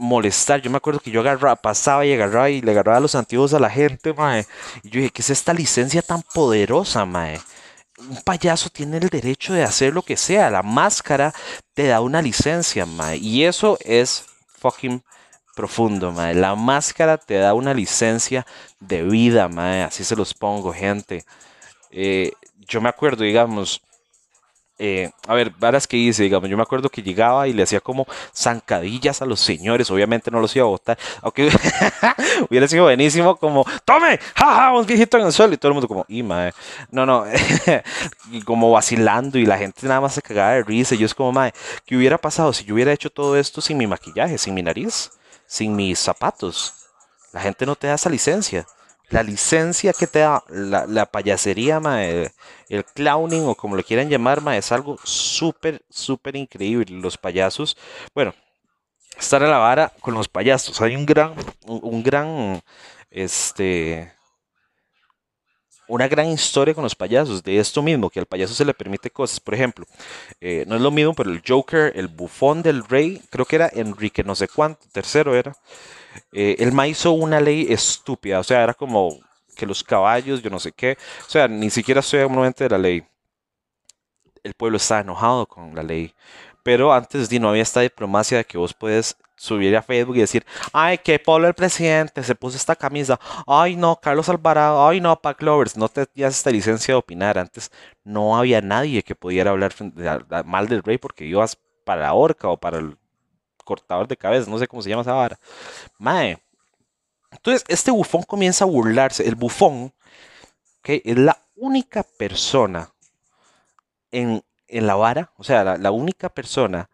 molestar. 0.00 0.62
Yo 0.62 0.70
me 0.70 0.78
acuerdo 0.78 0.98
que 0.98 1.10
yo 1.10 1.20
agarraba, 1.20 1.56
pasaba 1.56 2.06
y 2.06 2.12
agarraba 2.12 2.50
y 2.50 2.62
le 2.62 2.72
agarraba 2.72 3.00
los 3.00 3.14
antiguos 3.14 3.54
a 3.54 3.60
la 3.60 3.70
gente, 3.70 4.12
mae. 4.14 4.46
Y 4.82 4.90
yo 4.90 5.00
dije, 5.00 5.10
¿qué 5.10 5.22
es 5.22 5.30
esta 5.30 5.52
licencia 5.52 6.02
tan 6.02 6.22
poderosa, 6.22 7.04
mae? 7.04 7.40
Un 8.08 8.22
payaso 8.22 8.70
tiene 8.70 8.96
el 8.96 9.08
derecho 9.08 9.52
de 9.52 9.62
hacer 9.62 9.92
lo 9.92 10.02
que 10.02 10.16
sea. 10.16 10.50
La 10.50 10.62
máscara 10.62 11.34
te 11.74 11.86
da 11.86 12.00
una 12.00 12.22
licencia, 12.22 12.86
mae. 12.86 13.18
Y 13.18 13.44
eso 13.44 13.78
es 13.84 14.24
fucking 14.58 15.02
profundo, 15.54 16.10
mae. 16.12 16.34
La 16.34 16.54
máscara 16.54 17.18
te 17.18 17.34
da 17.34 17.54
una 17.54 17.74
licencia 17.74 18.46
de 18.78 19.02
vida, 19.02 19.48
mae. 19.48 19.82
Así 19.82 20.04
se 20.04 20.16
los 20.16 20.34
pongo, 20.34 20.72
gente. 20.72 21.24
Eh, 21.90 22.32
yo 22.58 22.80
me 22.80 22.88
acuerdo, 22.88 23.24
digamos, 23.24 23.82
eh, 24.82 25.10
a 25.28 25.34
ver, 25.34 25.52
varas 25.58 25.86
que 25.86 25.98
hice, 25.98 26.22
digamos, 26.22 26.48
yo 26.48 26.56
me 26.56 26.62
acuerdo 26.62 26.88
que 26.88 27.02
llegaba 27.02 27.46
y 27.46 27.52
le 27.52 27.62
hacía 27.62 27.80
como 27.80 28.06
zancadillas 28.34 29.20
a 29.20 29.26
los 29.26 29.38
señores, 29.38 29.90
obviamente 29.90 30.30
no 30.30 30.40
los 30.40 30.56
iba 30.56 30.64
a 30.64 30.68
botar, 30.68 30.98
aunque 31.20 31.50
hubiera 32.48 32.66
sido 32.66 32.84
buenísimo 32.84 33.36
como, 33.36 33.66
tome, 33.84 34.18
jaja, 34.34 34.72
un 34.72 34.86
viejito 34.86 35.18
en 35.18 35.26
el 35.26 35.32
suelo 35.32 35.52
y 35.52 35.58
todo 35.58 35.68
el 35.68 35.74
mundo 35.74 35.86
como, 35.86 36.06
y 36.08 36.22
mae, 36.22 36.54
no, 36.90 37.04
no, 37.04 37.26
y 38.32 38.40
como 38.40 38.70
vacilando 38.70 39.38
y 39.38 39.44
la 39.44 39.58
gente 39.58 39.86
nada 39.86 40.00
más 40.00 40.14
se 40.14 40.22
cagaba 40.22 40.52
de 40.52 40.62
risa 40.62 40.94
y 40.94 40.98
yo 40.98 41.04
es 41.04 41.14
como, 41.14 41.30
mae, 41.30 41.52
¿qué 41.84 41.94
hubiera 41.94 42.16
pasado 42.16 42.50
si 42.54 42.64
yo 42.64 42.72
hubiera 42.72 42.94
hecho 42.94 43.10
todo 43.10 43.36
esto 43.36 43.60
sin 43.60 43.76
mi 43.76 43.86
maquillaje, 43.86 44.38
sin 44.38 44.54
mi 44.54 44.62
nariz, 44.62 45.10
sin 45.46 45.76
mis 45.76 45.98
zapatos? 45.98 46.72
La 47.32 47.42
gente 47.42 47.66
no 47.66 47.76
te 47.76 47.86
da 47.86 47.96
esa 47.96 48.08
licencia. 48.08 48.66
La 49.10 49.22
licencia 49.22 49.92
que 49.92 50.06
te 50.06 50.20
da 50.20 50.42
la, 50.48 50.86
la 50.86 51.06
payasería, 51.06 51.80
mae, 51.80 52.32
el 52.68 52.84
clowning 52.84 53.44
o 53.46 53.54
como 53.56 53.76
lo 53.76 53.82
quieran 53.82 54.08
llamar, 54.08 54.40
es 54.54 54.72
algo 54.72 54.98
súper, 55.04 55.82
súper 55.90 56.36
increíble. 56.36 56.86
Los 56.90 57.18
payasos, 57.18 57.76
bueno, 58.14 58.34
estar 59.18 59.42
a 59.42 59.48
la 59.48 59.58
vara 59.58 59.92
con 60.00 60.14
los 60.14 60.28
payasos. 60.28 60.80
Hay 60.80 60.96
un 60.96 61.06
gran, 61.06 61.34
un, 61.66 61.80
un 61.82 62.02
gran, 62.02 62.62
este, 63.10 64.12
una 65.88 66.06
gran 66.06 66.28
historia 66.28 66.72
con 66.72 66.84
los 66.84 66.94
payasos, 66.94 67.42
de 67.42 67.58
esto 67.58 67.82
mismo, 67.82 68.10
que 68.10 68.20
al 68.20 68.26
payaso 68.26 68.54
se 68.54 68.64
le 68.64 68.74
permite 68.74 69.10
cosas. 69.10 69.40
Por 69.40 69.54
ejemplo, 69.54 69.86
eh, 70.40 70.64
no 70.68 70.76
es 70.76 70.80
lo 70.82 70.90
mismo, 70.92 71.14
pero 71.14 71.30
el 71.30 71.42
Joker, 71.46 71.92
el 71.96 72.06
bufón 72.08 72.62
del 72.62 72.84
rey, 72.84 73.20
creo 73.30 73.44
que 73.44 73.56
era 73.56 73.70
Enrique 73.72 74.22
no 74.22 74.36
sé 74.36 74.46
cuánto, 74.46 74.86
tercero 74.92 75.34
era. 75.34 75.56
Eh, 76.32 76.56
el 76.58 76.72
ma 76.72 76.86
hizo 76.86 77.12
una 77.12 77.40
ley 77.40 77.66
estúpida, 77.70 78.40
o 78.40 78.44
sea, 78.44 78.62
era 78.62 78.74
como 78.74 79.18
que 79.56 79.66
los 79.66 79.84
caballos, 79.84 80.42
yo 80.42 80.50
no 80.50 80.58
sé 80.58 80.72
qué, 80.72 80.96
o 81.26 81.30
sea, 81.30 81.48
ni 81.48 81.70
siquiera 81.70 82.02
soy 82.02 82.20
nuevamente 82.20 82.64
de 82.64 82.70
la 82.70 82.78
ley. 82.78 83.04
El 84.42 84.54
pueblo 84.54 84.78
está 84.78 85.00
enojado 85.00 85.46
con 85.46 85.74
la 85.74 85.82
ley, 85.82 86.14
pero 86.62 86.92
antes 86.92 87.30
no 87.40 87.50
había 87.50 87.62
esta 87.62 87.80
diplomacia 87.80 88.38
de 88.38 88.44
que 88.44 88.58
vos 88.58 88.72
puedes 88.74 89.16
subir 89.40 89.74
a 89.74 89.82
Facebook 89.82 90.16
y 90.16 90.20
decir, 90.20 90.44
ay, 90.72 90.98
qué 90.98 91.18
polo 91.18 91.48
el 91.48 91.54
presidente, 91.54 92.22
se 92.22 92.34
puso 92.34 92.58
esta 92.58 92.76
camisa, 92.76 93.18
ay 93.46 93.74
no, 93.74 93.96
Carlos 93.96 94.28
Alvarado, 94.28 94.86
ay 94.86 95.00
no, 95.00 95.18
Pac 95.18 95.40
Lovers, 95.42 95.78
no 95.78 95.88
te 95.88 96.06
das 96.14 96.36
esta 96.36 96.50
licencia 96.50 96.92
de 96.92 96.98
opinar. 96.98 97.38
Antes 97.38 97.70
no 98.04 98.36
había 98.36 98.60
nadie 98.60 99.02
que 99.02 99.14
pudiera 99.14 99.50
hablar 99.50 99.72
mal 100.44 100.68
del 100.68 100.82
rey 100.82 100.98
porque 100.98 101.24
ibas 101.24 101.56
para 101.86 102.02
la 102.02 102.12
horca 102.12 102.48
o 102.48 102.58
para 102.58 102.78
el 102.78 102.98
cortador 103.70 104.08
de 104.08 104.16
cabeza, 104.16 104.50
no 104.50 104.58
sé 104.58 104.66
cómo 104.66 104.82
se 104.82 104.90
llama 104.90 105.02
esa 105.02 105.12
vara. 105.12 105.38
Mae. 105.98 106.38
Entonces, 107.30 107.64
este 107.68 107.92
bufón 107.92 108.24
comienza 108.24 108.64
a 108.64 108.66
burlarse. 108.66 109.26
El 109.28 109.36
bufón, 109.36 109.92
¿ok? 110.80 110.88
Es 111.04 111.16
la 111.16 111.36
única 111.54 112.02
persona 112.02 112.90
en, 114.10 114.42
en 114.66 114.86
la 114.88 114.96
vara, 114.96 115.30
o 115.36 115.44
sea, 115.44 115.62
la, 115.62 115.76
la 115.76 115.92
única 115.92 116.28
persona 116.28 116.90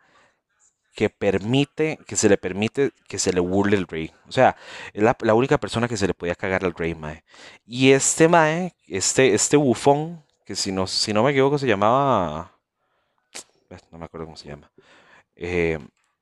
que 0.94 1.08
permite, 1.08 1.98
que 2.06 2.16
se 2.16 2.28
le 2.28 2.36
permite 2.36 2.92
que 3.08 3.18
se 3.18 3.32
le 3.32 3.40
burle 3.40 3.76
el 3.76 3.86
rey. 3.86 4.12
O 4.28 4.32
sea, 4.32 4.56
es 4.92 5.02
la, 5.02 5.16
la 5.20 5.32
única 5.32 5.56
persona 5.58 5.88
que 5.88 5.96
se 5.96 6.06
le 6.06 6.14
podía 6.14 6.34
cagar 6.34 6.62
al 6.64 6.74
rey, 6.74 6.94
mae. 6.94 7.24
Y 7.66 7.92
este 7.92 8.28
mae, 8.28 8.74
este, 8.86 9.34
este 9.34 9.56
bufón, 9.56 10.22
que 10.44 10.54
si 10.54 10.72
no, 10.72 10.86
si 10.86 11.12
no 11.14 11.22
me 11.22 11.30
equivoco 11.30 11.58
se 11.58 11.66
llamaba... 11.66 12.52
No 13.90 13.98
me 13.98 14.04
acuerdo 14.04 14.26
cómo 14.26 14.36
se 14.36 14.48
llama. 14.48 14.70
Eh, 15.34 15.78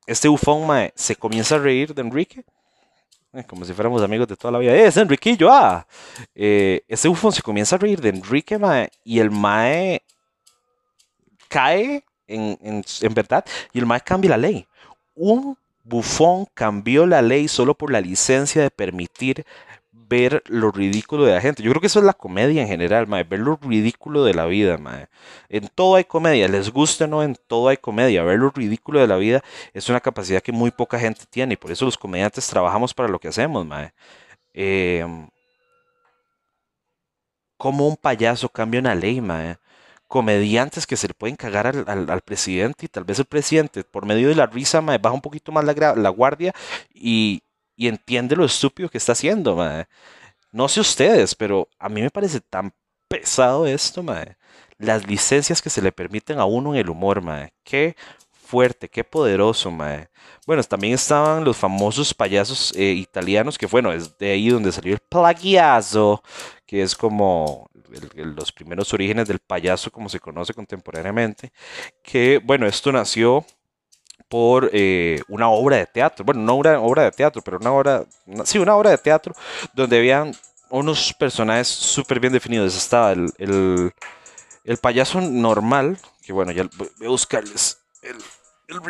este 0.07 0.29
bufón, 0.29 0.67
mae, 0.67 0.93
se 0.95 1.17
comienza 1.17 1.57
a 1.57 1.59
reír 1.59 1.95
de 1.95 2.03
Enrique. 2.03 2.45
eh, 3.33 3.45
Como 3.45 3.65
si 3.65 3.73
fuéramos 3.73 4.03
amigos 4.03 4.29
de 4.29 4.37
toda 4.37 4.53
la 4.53 4.59
vida. 4.59 4.75
¡Eh, 4.75 4.87
es 4.87 4.97
Enriquillo! 4.97 5.51
¡Ah! 5.53 5.87
Eh, 6.35 6.83
este 6.89 7.09
bufón 7.09 7.33
se 7.33 7.43
comienza 7.43 7.77
a 7.77 7.79
reír 7.79 8.01
de 8.01 8.11
Enrique, 8.11 8.59
mae. 8.59 8.91
Y 9.05 9.19
el 9.21 9.31
mae 9.31 10.03
cae 11.49 12.05
en, 12.27 12.59
en, 12.63 12.85
en 13.01 13.15
verdad 13.15 13.45
y 13.73 13.79
el 13.79 13.87
mae 13.87 14.01
cambia 14.01 14.31
la 14.31 14.37
ley. 14.39 14.67
Un 15.15 15.57
bufón 15.85 16.47
cambió 16.55 17.07
la 17.07 17.23
ley 17.23 17.49
solo 17.49 17.75
por 17.75 17.93
la 17.93 18.01
licencia 18.01 18.63
de 18.63 18.71
permitir 18.71 19.45
ver 20.09 20.43
lo 20.47 20.71
ridículo 20.71 21.25
de 21.25 21.35
la 21.35 21.41
gente. 21.41 21.63
Yo 21.63 21.71
creo 21.71 21.81
que 21.81 21.87
eso 21.87 21.99
es 21.99 22.05
la 22.05 22.13
comedia 22.13 22.63
en 22.63 22.69
general, 22.69 23.07
mae, 23.07 23.25
ver 23.25 23.41
lo 23.41 23.57
ridículo 23.57 24.25
de 24.25 24.35
la 24.35 24.47
vida, 24.47 24.79
mae. 24.79 25.09
En 25.49 25.69
todo 25.69 25.97
hay 25.97 26.05
comedia, 26.05 26.49
les 26.49 26.71
guste 26.71 27.05
o 27.05 27.07
no, 27.07 27.23
en 27.23 27.37
todo 27.47 27.69
hay 27.69 27.77
comedia. 27.77 28.23
Ver 28.25 28.39
lo 28.39 28.51
ridículo 28.51 29.01
de 29.01 29.07
la 29.07 29.17
vida 29.17 29.43
es 29.73 29.89
una 29.89 30.01
capacidad 30.01 30.43
que 30.43 30.53
muy 30.53 30.71
poca 30.71 30.99
gente 30.99 31.25
tiene 31.29 31.55
y 31.55 31.57
por 31.57 31.73
eso 31.73 31.85
los 31.85 31.99
comediantes 31.99 32.47
trabajamos 32.49 32.95
para 32.95 33.09
lo 33.09 33.19
que 33.19 33.29
hacemos, 33.29 33.67
mae. 33.67 33.93
Em, 34.55 35.29
cómo 37.57 37.89
un 37.89 37.97
payaso 37.97 38.49
cambia 38.49 38.81
una 38.81 38.95
ley, 38.95 39.21
mae. 39.21 39.57
Comediantes 40.09 40.87
que 40.87 40.97
se 40.97 41.09
le 41.09 41.15
pueden 41.15 41.37
cagar 41.37 41.67
al, 41.67 42.21
presidente 42.23 42.87
y 42.87 42.89
tal 42.89 43.05
vez 43.05 43.19
el 43.19 43.25
presidente, 43.27 43.85
por 43.85 44.07
medio 44.07 44.29
de 44.29 44.35
la 44.37 44.47
risa, 44.47 44.81
mae, 44.81 44.99
baja 44.99 45.15
un 45.15 45.23
poquito 45.23 45.51
más 45.53 45.65
la 45.65 46.09
guardia 46.11 46.53
y, 46.95 47.43
y 47.77 47.89
entiende 47.89 48.37
lo 48.37 48.45
estúpido 48.45 48.89
que 48.89 48.99
está 48.99 49.13
haciendo, 49.13 49.57
mae. 49.57 49.87
No 50.53 50.69
sé 50.69 50.81
ustedes, 50.81 51.35
pero 51.35 51.69
a 51.79 51.89
mí 51.89 52.03
me 52.03 52.11
parece 52.11 52.41
tan 52.41 52.73
pesado 53.09 53.67
esto, 53.67 54.03
mae. 54.03 54.37
Las 54.79 55.07
licencias 55.07 55.63
que 55.63 55.71
se 55.71 55.83
le 55.83 55.93
permiten 55.93 56.39
a 56.39 56.45
uno 56.45 56.75
en 56.75 56.81
el 56.81 56.91
humor, 56.91 57.21
mae. 57.23 57.53
Qué 57.65 57.97
fuerte, 58.33 58.89
qué 58.89 59.05
poderoso, 59.05 59.71
mae. 59.71 60.09
Bueno, 60.47 60.63
también 60.63 60.95
estaban 60.95 61.45
los 61.45 61.57
famosos 61.57 62.15
payasos 62.15 62.73
eh, 62.77 62.93
italianos, 62.93 63.59
que 63.59 63.67
bueno, 63.67 63.93
es 63.93 64.17
de 64.19 64.31
ahí 64.33 64.49
donde 64.49 64.73
salió 64.73 64.95
el 64.95 65.01
plagiazo, 65.01 66.23
que 66.67 66.83
es 66.83 66.95
como 66.95 67.69
los 68.15 68.53
primeros 68.53 68.93
orígenes 68.93 69.29
del 69.29 69.39
payaso 69.39 69.91
como 69.91 70.09
se 70.09 70.21
conoce 70.21 70.55
contemporáneamente, 70.55 71.53
que 72.03 72.41
bueno, 72.45 72.67
esto 72.67 72.93
nació 72.93 73.45
por 74.29 74.71
eh, 74.73 75.21
una 75.29 75.49
obra 75.49 75.77
de 75.77 75.87
teatro, 75.87 76.25
bueno, 76.25 76.41
no 76.41 76.57
una 76.57 76.81
obra 76.81 77.05
de 77.05 77.13
teatro, 77.13 77.43
pero 77.43 77.59
una 77.59 77.73
obra, 77.73 78.05
sí, 78.45 78.59
una 78.59 78.77
obra 78.77 78.91
de 78.91 78.99
teatro 78.99 79.35
donde 79.75 79.99
habían 79.99 80.35
unos 80.71 81.13
personajes 81.15 81.69
súper 81.69 82.21
bien 82.21 82.33
definidos. 82.33 82.77
Estaba 82.77 83.13
el, 83.13 83.33
el, 83.39 84.77
payaso 84.79 85.21
normal, 85.21 85.99
que 86.23 86.33
bueno, 86.33 86.53
ya 86.53 86.69
voy 86.77 87.07
a 87.07 87.09
buscarles 87.09 87.79
el, 88.03 88.17
el 88.69 88.81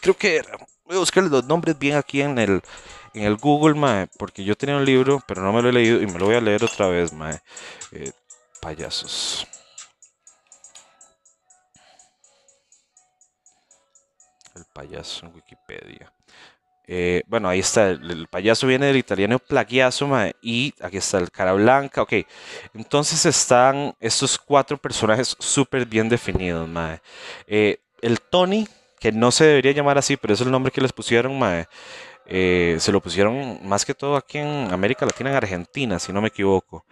creo 0.00 0.16
que 0.16 0.36
era. 0.36 0.56
Voy 0.84 0.96
a 0.96 1.00
buscarles 1.00 1.32
los 1.32 1.44
nombres 1.44 1.76
bien 1.78 1.96
aquí 1.96 2.22
en 2.22 2.38
el, 2.38 2.62
en 3.12 3.24
el 3.24 3.36
Google, 3.36 3.74
mae, 3.74 4.06
porque 4.18 4.44
yo 4.44 4.56
tenía 4.56 4.76
un 4.76 4.84
libro, 4.84 5.22
pero 5.26 5.42
no 5.42 5.52
me 5.52 5.62
lo 5.62 5.70
he 5.70 5.72
leído 5.72 6.00
y 6.00 6.06
me 6.06 6.18
lo 6.18 6.26
voy 6.26 6.36
a 6.36 6.40
leer 6.40 6.62
otra 6.62 6.86
vez, 6.86 7.12
mae. 7.12 7.40
Eh, 7.90 8.12
payasos. 8.60 9.46
Payaso 14.76 15.26
en 15.26 15.34
Wikipedia. 15.34 16.12
Eh, 16.88 17.22
bueno, 17.26 17.48
ahí 17.48 17.60
está, 17.60 17.90
el, 17.90 18.28
payaso 18.28 18.66
viene 18.66 18.86
del 18.86 18.96
italiano 18.96 19.38
plagiazo, 19.38 20.08
y 20.40 20.72
aquí 20.80 20.98
está 20.98 21.18
el 21.18 21.30
cara 21.30 21.52
blanca, 21.54 22.02
ok. 22.02 22.12
Entonces 22.74 23.24
están 23.26 23.94
estos 23.98 24.38
cuatro 24.38 24.76
personajes 24.76 25.34
súper 25.38 25.86
bien 25.86 26.08
definidos, 26.08 26.68
mae. 26.68 27.00
Eh, 27.46 27.78
el 28.02 28.20
Tony, 28.20 28.68
que 29.00 29.10
no 29.10 29.32
se 29.32 29.44
debería 29.46 29.72
llamar 29.72 29.98
así, 29.98 30.16
pero 30.16 30.34
es 30.34 30.40
el 30.40 30.50
nombre 30.50 30.70
que 30.70 30.80
les 30.80 30.92
pusieron, 30.92 31.36
mae. 31.38 31.66
Eh, 32.26 32.76
se 32.80 32.92
lo 32.92 33.00
pusieron 33.00 33.66
más 33.66 33.84
que 33.84 33.94
todo 33.94 34.16
aquí 34.16 34.38
en 34.38 34.72
América 34.72 35.06
Latina, 35.06 35.30
en 35.30 35.36
Argentina, 35.36 35.98
si 35.98 36.12
no 36.12 36.20
me 36.20 36.28
equivoco. 36.28 36.84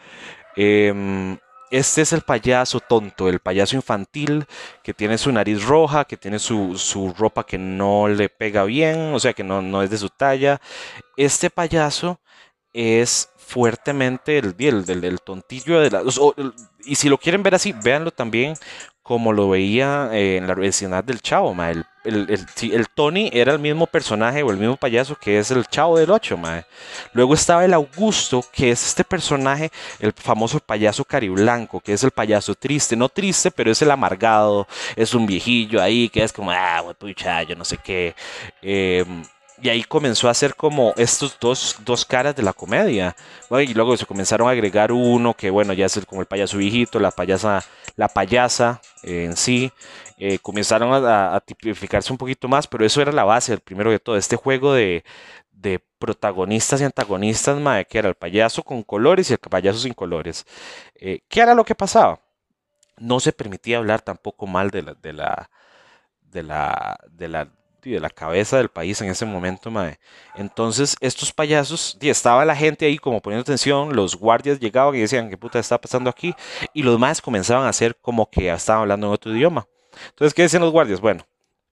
Em, 0.56 1.36
este 1.70 2.02
es 2.02 2.12
el 2.12 2.22
payaso 2.22 2.80
tonto, 2.80 3.28
el 3.28 3.40
payaso 3.40 3.76
infantil 3.76 4.46
que 4.82 4.94
tiene 4.94 5.18
su 5.18 5.32
nariz 5.32 5.64
roja, 5.64 6.04
que 6.04 6.16
tiene 6.16 6.38
su, 6.38 7.14
ropa 7.16 7.44
que 7.44 7.58
no 7.58 8.08
le 8.08 8.28
pega 8.28 8.64
bien, 8.64 9.14
o 9.14 9.20
sea, 9.20 9.32
que 9.32 9.44
no, 9.44 9.62
no 9.62 9.82
es 9.82 9.90
de 9.90 9.98
su 9.98 10.08
talla. 10.08 10.60
Este 11.16 11.50
payaso 11.50 12.20
es 12.72 13.30
fuertemente 13.36 14.38
el, 14.38 14.54
el, 14.58 15.20
tontillo 15.20 15.80
de 15.80 15.90
la... 15.90 16.02
y 16.84 16.94
si 16.96 17.08
lo 17.08 17.18
quieren 17.18 17.42
ver 17.42 17.54
así, 17.54 17.72
véanlo 17.72 18.10
también 18.10 18.54
como 19.04 19.34
lo 19.34 19.50
veía 19.50 20.08
eh, 20.12 20.38
en 20.38 20.46
la 20.46 20.54
vecindad 20.54 21.04
del 21.04 21.20
Chavo, 21.20 21.54
El, 21.62 21.84
el, 22.04 22.88
Tony 22.88 23.30
era 23.34 23.52
el 23.52 23.58
mismo 23.58 23.86
personaje 23.86 24.42
o 24.42 24.50
el 24.50 24.56
mismo 24.56 24.76
payaso 24.76 25.14
que 25.14 25.38
es 25.38 25.50
el 25.50 25.66
Chavo 25.66 25.98
del 25.98 26.10
8, 26.10 26.38
Luego 27.12 27.34
estaba 27.34 27.66
el 27.66 27.74
Augusto, 27.74 28.42
que 28.50 28.70
es 28.70 28.86
este 28.86 29.04
personaje, 29.04 29.70
el 30.00 30.14
famoso 30.14 30.58
payaso 30.58 31.04
cariblanco, 31.04 31.80
que 31.80 31.92
es 31.92 32.02
el 32.02 32.12
payaso 32.12 32.54
triste, 32.54 32.96
no 32.96 33.10
triste, 33.10 33.50
pero 33.50 33.70
es 33.70 33.82
el 33.82 33.90
amargado, 33.90 34.66
es 34.96 35.12
un 35.14 35.26
viejillo 35.26 35.82
ahí 35.82 36.08
que 36.08 36.22
es 36.24 36.32
como, 36.32 36.50
ah, 36.50 36.82
pucha, 36.98 37.42
yo 37.42 37.54
no 37.56 37.64
sé 37.66 37.76
qué. 37.76 38.14
Em, 38.62 39.22
y 39.64 39.70
ahí 39.70 39.82
comenzó 39.82 40.28
a 40.28 40.32
hacer 40.32 40.56
como 40.56 40.92
estos 40.98 41.38
dos, 41.40 41.76
dos 41.86 42.04
caras 42.04 42.36
de 42.36 42.42
la 42.42 42.52
comedia. 42.52 43.16
y 43.50 43.72
luego 43.72 43.96
se 43.96 44.04
comenzaron 44.04 44.46
a 44.46 44.50
agregar 44.50 44.92
uno 44.92 45.32
que, 45.32 45.48
bueno, 45.48 45.72
ya 45.72 45.86
es 45.86 46.04
como 46.04 46.20
el 46.20 46.26
payaso 46.26 46.58
viejito, 46.58 47.00
la 47.00 47.10
payasa, 47.10 47.64
la 47.96 48.08
payasa 48.08 48.82
en 49.02 49.34
sí. 49.38 49.72
Eh, 50.18 50.38
comenzaron 50.38 50.90
a, 50.92 51.40
tipificarse 51.40 52.12
un 52.12 52.18
poquito 52.18 52.46
más, 52.46 52.66
pero 52.66 52.84
eso 52.84 53.00
era 53.00 53.10
la 53.10 53.24
base, 53.24 53.54
el 53.54 53.60
primero 53.60 53.90
de 53.90 53.98
todo. 53.98 54.18
Este 54.18 54.36
juego 54.36 54.74
de, 54.74 55.02
protagonistas 55.98 56.82
y 56.82 56.84
antagonistas, 56.84 57.58
mae, 57.58 57.86
que 57.86 57.98
era 57.98 58.10
el 58.10 58.14
payaso 58.16 58.62
con 58.62 58.82
colores 58.82 59.30
y 59.30 59.32
el 59.32 59.38
payaso 59.38 59.78
sin 59.78 59.94
colores. 59.94 60.44
Eh, 60.96 61.20
¿Qué 61.28 61.40
era 61.40 61.54
lo 61.54 61.64
que 61.64 61.74
pasaba? 61.74 62.20
No 62.98 63.18
se 63.18 63.32
permitía 63.32 63.78
hablar 63.78 64.02
tampoco 64.02 64.46
mal 64.46 64.70
de 64.70 64.82
la, 64.82 64.94
de 64.94 65.12
la, 65.14 65.50
de 66.20 66.42
la, 66.42 66.98
de 67.10 67.28
la 67.28 67.48
de 67.90 68.00
la 68.00 68.10
cabeza 68.10 68.56
del 68.56 68.68
país 68.68 69.00
en 69.00 69.08
ese 69.08 69.24
momento, 69.24 69.70
mae. 69.70 69.98
Entonces, 70.34 70.96
estos 71.00 71.32
payasos, 71.32 71.96
estaba 72.00 72.44
la 72.44 72.56
gente 72.56 72.86
ahí 72.86 72.98
como 72.98 73.20
poniendo 73.20 73.42
atención, 73.42 73.94
los 73.94 74.16
guardias 74.16 74.60
llegaban 74.60 74.94
y 74.94 75.00
decían, 75.00 75.30
¿qué 75.30 75.36
puta 75.36 75.58
está 75.58 75.80
pasando 75.80 76.10
aquí? 76.10 76.34
Y 76.72 76.82
los 76.82 76.98
más 76.98 77.20
comenzaban 77.20 77.66
a 77.66 77.70
hacer 77.70 77.96
como 78.00 78.28
que 78.30 78.52
estaban 78.52 78.82
hablando 78.82 79.06
en 79.08 79.12
otro 79.12 79.34
idioma. 79.34 79.66
Entonces, 80.08 80.34
¿qué 80.34 80.42
decían 80.42 80.62
los 80.62 80.72
guardias? 80.72 81.00
Bueno, 81.00 81.26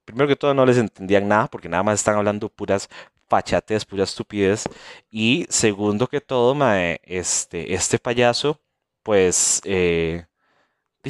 primero 0.05 0.27
que 0.27 0.35
todo 0.35 0.53
no 0.53 0.65
les 0.65 0.77
entendían 0.77 1.27
nada 1.27 1.47
porque 1.47 1.69
nada 1.69 1.83
más 1.83 1.99
están 1.99 2.15
hablando 2.15 2.49
puras 2.49 2.89
fachates, 3.27 3.85
puras 3.85 4.09
estupidez. 4.09 4.65
Y 5.11 5.45
segundo 5.49 6.07
que 6.07 6.21
todo, 6.21 6.55
mae, 6.55 6.99
este, 7.03 7.73
este 7.73 7.99
payaso, 7.99 8.59
pues... 9.03 9.61
Eh, 9.65 10.25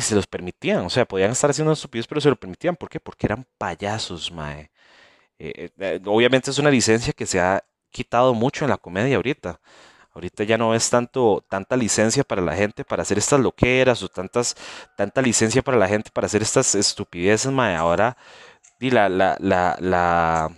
se 0.01 0.15
los 0.15 0.27
permitían, 0.27 0.85
o 0.85 0.89
sea, 0.89 1.05
podían 1.05 1.31
estar 1.31 1.49
haciendo 1.49 1.73
estupidez, 1.73 2.07
pero 2.07 2.21
se 2.21 2.29
lo 2.29 2.35
permitían. 2.35 2.75
¿Por 2.75 2.89
qué? 2.89 2.99
Porque 2.99 3.27
eran 3.27 3.45
payasos, 3.57 4.31
mae. 4.31 4.71
Eh, 5.43 5.71
eh, 5.77 5.99
obviamente 6.05 6.51
es 6.51 6.57
una 6.59 6.71
licencia 6.71 7.13
que 7.13 7.25
se 7.25 7.39
ha 7.41 7.63
quitado 7.91 8.33
mucho 8.33 8.65
en 8.65 8.71
la 8.71 8.77
comedia 8.77 9.17
ahorita. 9.17 9.59
Ahorita 10.13 10.43
ya 10.43 10.57
no 10.57 10.75
es 10.75 10.89
tanto 10.89 11.43
tanta 11.49 11.75
licencia 11.75 12.23
para 12.23 12.41
la 12.41 12.55
gente 12.55 12.85
para 12.85 13.01
hacer 13.03 13.17
estas 13.17 13.39
loqueras 13.39 14.03
o 14.03 14.09
tantas 14.09 14.55
tanta 14.97 15.21
licencia 15.21 15.61
para 15.63 15.77
la 15.77 15.87
gente 15.87 16.11
para 16.11 16.27
hacer 16.27 16.41
estas 16.43 16.75
estupideces, 16.75 17.51
mae. 17.51 17.75
Ahora 17.75 18.17
la, 18.79 19.09
la, 19.09 19.37
la, 19.39 19.77
la, 19.79 20.51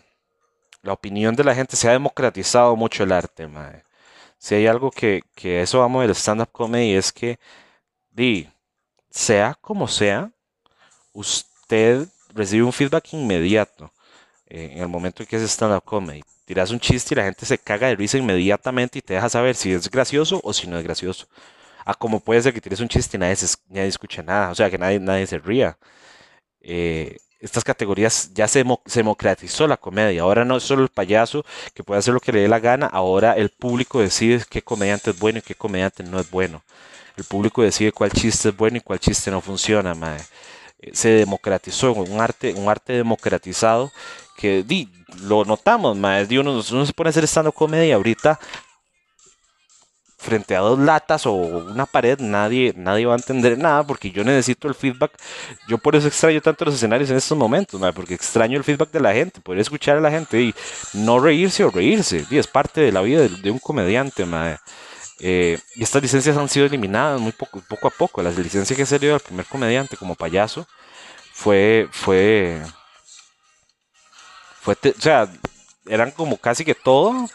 la 0.83 0.93
opinión 0.93 1.35
de 1.35 1.43
la 1.43 1.55
gente 1.55 1.75
se 1.75 1.87
ha 1.89 1.91
democratizado 1.93 2.75
mucho 2.75 3.03
el 3.03 3.11
arte, 3.11 3.47
mae. 3.47 3.83
Si 4.37 4.55
hay 4.55 4.67
algo 4.67 4.91
que, 4.91 5.23
que 5.35 5.61
eso 5.61 5.79
vamos 5.79 6.03
del 6.03 6.15
stand-up 6.15 6.51
comedy 6.51 6.95
es 6.95 7.11
que, 7.11 7.39
di, 8.11 8.49
sea 9.09 9.55
como 9.61 9.87
sea, 9.87 10.31
usted 11.13 12.07
recibe 12.33 12.63
un 12.63 12.73
feedback 12.73 13.13
inmediato. 13.13 13.91
Eh, 14.47 14.71
en 14.73 14.79
el 14.79 14.87
momento 14.87 15.23
en 15.23 15.27
que 15.27 15.37
es 15.37 15.43
stand-up 15.43 15.83
comedy. 15.83 16.23
Tiras 16.45 16.71
un 16.71 16.79
chiste 16.79 17.13
y 17.13 17.17
la 17.17 17.23
gente 17.23 17.45
se 17.45 17.57
caga 17.57 17.87
de 17.87 17.95
risa 17.95 18.17
inmediatamente 18.17 18.99
y 18.99 19.01
te 19.01 19.15
deja 19.15 19.29
saber 19.29 19.55
si 19.55 19.73
es 19.73 19.89
gracioso 19.89 20.39
o 20.43 20.53
si 20.53 20.67
no 20.67 20.77
es 20.77 20.83
gracioso. 20.83 21.27
A 21.85 21.93
como 21.95 22.19
puede 22.19 22.41
ser 22.41 22.53
que 22.53 22.61
tires 22.61 22.79
un 22.79 22.87
chiste 22.89 23.17
y 23.17 23.19
nadie, 23.19 23.35
nadie 23.69 23.87
escucha 23.87 24.23
nada, 24.23 24.51
o 24.51 24.55
sea, 24.55 24.69
que 24.69 24.77
nadie, 24.77 24.99
nadie 24.99 25.27
se 25.27 25.39
ría. 25.39 25.77
Eh, 26.61 27.17
estas 27.39 27.63
categorías 27.63 28.31
ya 28.33 28.47
se, 28.47 28.63
se, 28.85 28.99
democratizó 28.99 29.67
la 29.67 29.77
comedia. 29.77 30.21
Ahora 30.23 30.45
no 30.45 30.57
es 30.57 30.63
solo 30.63 30.83
el 30.83 30.89
payaso 30.89 31.45
que 31.73 31.83
puede 31.83 31.99
hacer 31.99 32.13
lo 32.13 32.19
que 32.19 32.31
le 32.31 32.41
dé 32.41 32.47
la 32.47 32.59
gana, 32.59 32.87
ahora 32.87 33.33
el 33.33 33.49
público 33.49 33.99
decide 34.01 34.43
qué 34.49 34.61
comediante 34.63 35.11
es 35.11 35.19
bueno 35.19 35.39
y 35.39 35.41
qué 35.41 35.55
comediante 35.55 36.03
no 36.03 36.19
es 36.19 36.29
bueno. 36.29 36.63
El 37.17 37.23
público 37.23 37.61
decide 37.63 37.91
cuál 37.91 38.11
chiste 38.11 38.49
es 38.49 38.57
bueno 38.57 38.77
y 38.77 38.81
cuál 38.81 38.99
chiste 38.99 39.31
no 39.31 39.41
funciona, 39.41 39.95
madre. 39.95 40.23
Se 40.93 41.09
democratizó, 41.09 41.93
un 41.93 42.21
arte, 42.21 42.53
un 42.53 42.69
arte 42.69 42.93
democratizado 42.93 43.91
que 44.37 44.63
di, 44.63 44.89
lo 45.21 45.45
notamos, 45.45 45.97
más 45.97 46.29
uno, 46.29 46.61
uno 46.71 46.85
se 46.85 46.93
pone 46.93 47.09
a 47.09 47.11
hacer 47.11 47.23
stand 47.25 47.53
comedia 47.53 47.95
ahorita 47.95 48.39
frente 50.25 50.55
a 50.55 50.59
dos 50.59 50.79
latas 50.79 51.25
o 51.25 51.33
una 51.33 51.85
pared, 51.85 52.19
nadie, 52.19 52.73
nadie 52.75 53.05
va 53.05 53.13
a 53.13 53.17
entender 53.17 53.57
nada 53.57 53.85
porque 53.85 54.11
yo 54.11 54.23
necesito 54.23 54.67
el 54.67 54.75
feedback. 54.75 55.11
Yo 55.67 55.77
por 55.77 55.95
eso 55.95 56.07
extraño 56.07 56.41
tanto 56.41 56.65
los 56.65 56.75
escenarios 56.75 57.09
en 57.11 57.17
estos 57.17 57.37
momentos, 57.37 57.79
porque 57.93 58.15
extraño 58.15 58.57
el 58.57 58.63
feedback 58.63 58.91
de 58.91 58.99
la 58.99 59.13
gente, 59.13 59.39
poder 59.39 59.61
escuchar 59.61 59.97
a 59.97 60.01
la 60.01 60.11
gente 60.11 60.41
y 60.41 60.55
no 60.93 61.19
reírse 61.19 61.63
o 61.63 61.69
reírse. 61.69 62.25
Y 62.29 62.37
es 62.37 62.47
parte 62.47 62.81
de 62.81 62.91
la 62.91 63.01
vida 63.01 63.27
de, 63.27 63.51
un 63.51 63.59
comediante. 63.59 64.25
Eh, 65.19 65.59
y 65.75 65.83
estas 65.83 66.01
licencias 66.01 66.37
han 66.37 66.49
sido 66.49 66.65
eliminadas 66.65 67.19
muy 67.21 67.31
poco, 67.31 67.61
poco 67.67 67.87
a 67.87 67.91
poco. 67.91 68.21
Las 68.21 68.37
licencias 68.37 68.77
que 68.77 68.85
se 68.85 68.99
dio 68.99 69.13
al 69.13 69.21
primer 69.21 69.45
comediante 69.45 69.97
como 69.97 70.15
payaso 70.15 70.67
fue, 71.33 71.87
fue, 71.91 72.61
fue, 74.61 74.75
o 74.75 75.01
sea, 75.01 75.29
eran 75.85 76.11
como 76.11 76.37
casi 76.37 76.65
que 76.65 76.75
todo 76.75 77.27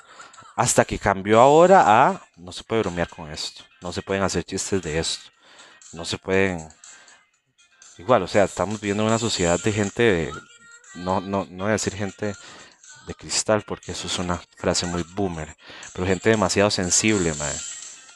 hasta 0.56 0.84
que 0.84 0.98
cambió 0.98 1.40
ahora 1.40 1.84
a 1.86 2.22
no 2.36 2.52
se 2.52 2.64
puede 2.64 2.82
bromear 2.82 3.08
con 3.08 3.30
esto, 3.30 3.64
no 3.80 3.92
se 3.92 4.02
pueden 4.02 4.22
hacer 4.22 4.44
chistes 4.44 4.82
de 4.82 4.98
esto, 4.98 5.30
no 5.92 6.04
se 6.04 6.18
pueden 6.18 6.68
igual, 7.98 8.22
o 8.22 8.28
sea, 8.28 8.44
estamos 8.44 8.80
viviendo 8.80 9.02
en 9.02 9.08
una 9.08 9.18
sociedad 9.18 9.58
de 9.62 9.72
gente 9.72 10.30
no, 10.94 11.20
no, 11.20 11.46
no 11.50 11.64
voy 11.64 11.70
a 11.70 11.72
decir 11.72 11.94
gente 11.94 12.34
cristal 13.14 13.62
porque 13.66 13.92
eso 13.92 14.06
es 14.06 14.18
una 14.18 14.40
frase 14.56 14.86
muy 14.86 15.04
boomer, 15.14 15.56
pero 15.92 16.06
gente 16.06 16.30
demasiado 16.30 16.70
sensible, 16.70 17.34
madre. 17.34 17.58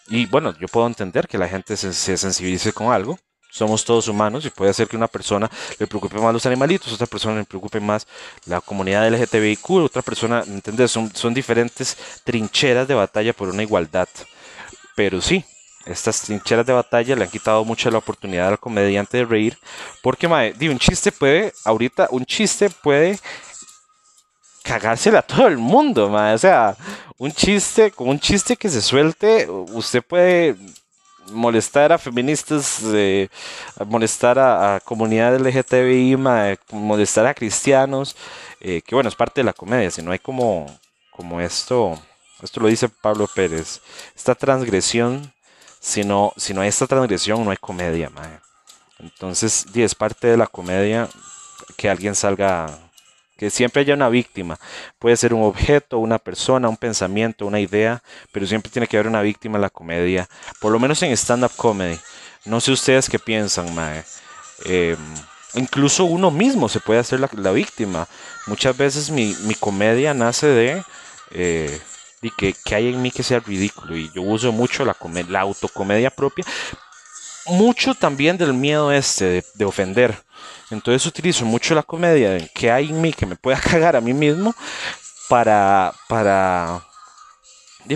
Y 0.08 0.26
bueno, 0.26 0.56
yo 0.58 0.68
puedo 0.68 0.86
entender 0.86 1.28
que 1.28 1.38
la 1.38 1.48
gente 1.48 1.76
se 1.76 2.16
sensibilice 2.16 2.72
con 2.72 2.92
algo, 2.92 3.18
somos 3.54 3.84
todos 3.84 4.08
humanos 4.08 4.44
y 4.44 4.50
puede 4.50 4.74
ser 4.74 4.88
que 4.88 4.96
una 4.96 5.06
persona 5.06 5.48
le 5.78 5.86
preocupe 5.86 6.18
más 6.18 6.32
los 6.32 6.44
animalitos, 6.44 6.92
otra 6.92 7.06
persona 7.06 7.36
le 7.36 7.44
preocupe 7.44 7.78
más 7.78 8.04
la 8.46 8.60
comunidad 8.60 9.08
LGTBIQ, 9.08 9.70
otra 9.70 10.02
persona, 10.02 10.42
¿entendés? 10.44 10.90
Son, 10.90 11.32
diferentes 11.32 11.96
trincheras 12.24 12.88
de 12.88 12.94
batalla 12.94 13.32
por 13.32 13.48
una 13.48 13.62
igualdad. 13.62 14.08
Pero 14.96 15.20
sí, 15.20 15.44
estas 15.86 16.22
trincheras 16.22 16.66
de 16.66 16.72
batalla 16.72 17.14
le 17.14 17.22
han 17.22 17.30
quitado 17.30 17.64
mucha 17.64 17.92
la 17.92 17.98
oportunidad 17.98 18.48
al 18.48 18.58
comediante 18.58 19.18
de 19.18 19.24
reír. 19.24 19.56
Porque, 20.02 20.26
mae, 20.26 20.52
un 20.68 20.78
chiste 20.80 21.12
puede, 21.12 21.52
ahorita, 21.64 22.08
un 22.10 22.26
chiste 22.26 22.70
puede 22.70 23.20
cagársela 24.64 25.20
a 25.20 25.22
todo 25.22 25.46
el 25.46 25.58
mundo, 25.58 26.08
mae. 26.08 26.34
O 26.34 26.38
sea, 26.38 26.76
un 27.18 27.30
chiste, 27.30 27.92
con 27.92 28.08
un 28.08 28.18
chiste 28.18 28.56
que 28.56 28.68
se 28.68 28.80
suelte, 28.80 29.48
usted 29.48 30.02
puede 30.02 30.56
molestar 31.30 31.92
a 31.92 31.98
feministas, 31.98 32.80
eh, 32.92 33.28
molestar 33.86 34.38
a, 34.38 34.80
comunidad 34.84 35.38
LGTBI, 35.38 36.16
molestar 36.72 37.26
a 37.26 37.34
cristianos, 37.34 38.16
eh, 38.60 38.82
que 38.84 38.94
bueno, 38.94 39.08
es 39.08 39.14
parte 39.14 39.40
de 39.40 39.44
la 39.44 39.52
comedia, 39.52 39.90
si 39.90 40.02
no 40.02 40.12
hay 40.12 40.18
como, 40.18 40.66
como 41.10 41.40
esto, 41.40 42.00
esto 42.42 42.60
lo 42.60 42.68
dice 42.68 42.88
Pablo 42.88 43.28
Pérez, 43.34 43.80
esta 44.16 44.34
transgresión, 44.34 45.32
si 45.80 46.04
no, 46.04 46.32
si 46.36 46.54
no 46.54 46.62
hay 46.62 46.68
esta 46.68 46.86
transgresión, 46.86 47.44
no 47.44 47.50
hay 47.50 47.58
comedia, 47.58 48.10
Entonces, 48.98 49.66
es 49.74 49.94
parte 49.94 50.28
de 50.28 50.36
la 50.36 50.46
comedia 50.46 51.08
que 51.76 51.90
alguien 51.90 52.14
salga 52.14 52.83
que 53.44 53.50
siempre 53.50 53.82
haya 53.82 53.92
una 53.92 54.08
víctima. 54.08 54.58
Puede 54.98 55.18
ser 55.18 55.34
un 55.34 55.42
objeto, 55.42 55.98
una 55.98 56.18
persona, 56.18 56.66
un 56.66 56.78
pensamiento, 56.78 57.44
una 57.44 57.60
idea, 57.60 58.02
pero 58.32 58.46
siempre 58.46 58.72
tiene 58.72 58.86
que 58.86 58.96
haber 58.96 59.06
una 59.06 59.20
víctima 59.20 59.58
en 59.58 59.62
la 59.62 59.68
comedia. 59.68 60.26
Por 60.60 60.72
lo 60.72 60.78
menos 60.78 61.02
en 61.02 61.12
stand-up 61.12 61.52
comedy. 61.54 61.98
No 62.46 62.58
sé 62.62 62.72
ustedes 62.72 63.10
qué 63.10 63.18
piensan, 63.18 63.74
Mae. 63.74 64.02
Em, 64.64 64.96
incluso 65.56 66.06
uno 66.06 66.30
mismo 66.30 66.70
se 66.70 66.80
puede 66.80 67.00
hacer 67.00 67.20
la, 67.20 67.52
víctima. 67.52 68.08
Muchas 68.46 68.74
veces 68.78 69.10
mi, 69.10 69.34
comedia 69.60 70.14
nace 70.14 70.46
de, 70.46 70.82
eh, 71.32 71.80
que, 72.38 72.54
hay 72.74 72.88
en 72.88 73.02
mí 73.02 73.10
que 73.10 73.22
sea 73.22 73.40
ridículo. 73.40 73.94
Y 73.94 74.10
yo 74.14 74.22
uso 74.22 74.52
mucho 74.52 74.86
la, 74.86 74.96
la 75.28 75.40
autocomedia 75.40 76.08
propia. 76.08 76.46
Mucho 77.46 77.94
también 77.94 78.36
del 78.38 78.54
miedo 78.54 78.90
este 78.90 79.44
de 79.54 79.64
ofender 79.64 80.24
entonces 80.70 81.06
utilizo 81.06 81.44
mucho 81.44 81.74
la 81.74 81.82
comedia 81.82 82.38
que 82.48 82.70
hay 82.70 82.90
en 82.90 83.00
mí 83.00 83.12
que 83.12 83.26
me 83.26 83.36
pueda 83.36 83.60
cagar 83.70 83.96
a 83.96 84.00
mí 84.00 84.12
mismo 84.12 84.54
para, 85.28 85.92
para, 86.08 86.82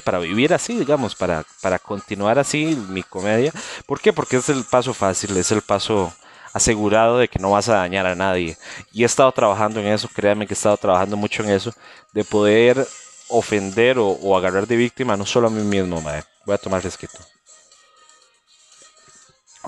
para 0.04 0.18
vivir 0.18 0.54
así, 0.54 0.76
digamos, 0.76 1.14
para, 1.14 1.44
para 1.60 1.78
continuar 1.78 2.38
así 2.38 2.76
mi 2.88 3.02
comedia. 3.02 3.52
¿Por 3.86 4.00
qué? 4.00 4.12
Porque 4.12 4.36
es 4.36 4.48
el 4.48 4.64
paso 4.64 4.94
fácil, 4.94 5.36
es 5.36 5.52
el 5.52 5.62
paso 5.62 6.12
asegurado 6.52 7.18
de 7.18 7.28
que 7.28 7.38
no 7.38 7.50
vas 7.50 7.68
a 7.68 7.76
dañar 7.76 8.06
a 8.06 8.14
nadie. 8.14 8.56
Y 8.92 9.02
he 9.02 9.06
estado 9.06 9.30
trabajando 9.32 9.80
en 9.80 9.88
eso, 9.88 10.08
créanme 10.08 10.46
que 10.46 10.54
he 10.54 10.56
estado 10.56 10.76
trabajando 10.76 11.16
mucho 11.16 11.42
en 11.42 11.50
eso, 11.50 11.72
de 12.12 12.24
poder 12.24 12.86
ofender 13.28 13.98
o, 13.98 14.36
agarrar 14.36 14.66
de 14.66 14.76
víctima 14.76 15.16
no 15.16 15.26
solo 15.26 15.48
a 15.48 15.50
mí 15.50 15.62
mismo, 15.62 16.00
madre. 16.00 16.24
Voy 16.46 16.54
a 16.54 16.58
tomar 16.58 16.82
resquito. 16.82 17.18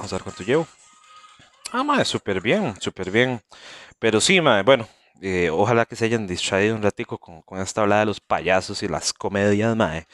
Vamos 0.01 0.15
a 0.15 0.17
ver 0.17 0.23
cuánto 0.23 0.43
llevo. 0.45 0.67
Ah, 1.73 1.85
mae, 1.85 2.07
súper 2.07 2.41
bien, 2.41 2.75
súper 2.81 3.11
bien. 3.11 3.43
Pero 3.99 4.19
sí, 4.19 4.41
mae, 4.41 4.63
bueno, 4.63 4.89
eh, 5.21 5.51
ojalá 5.51 5.85
que 5.85 5.95
se 5.95 6.07
hayan 6.07 6.27
distraído 6.27 6.75
un 6.75 6.81
ratico 6.83 7.19
con, 7.19 7.43
con 7.43 7.61
esta 7.61 7.83
hablada 7.83 8.01
de 8.01 8.07
los 8.07 8.19
payasos 8.19 8.83
y 8.83 8.89
las 8.89 9.13
comedias, 9.13 9.77
mae. 9.77 10.07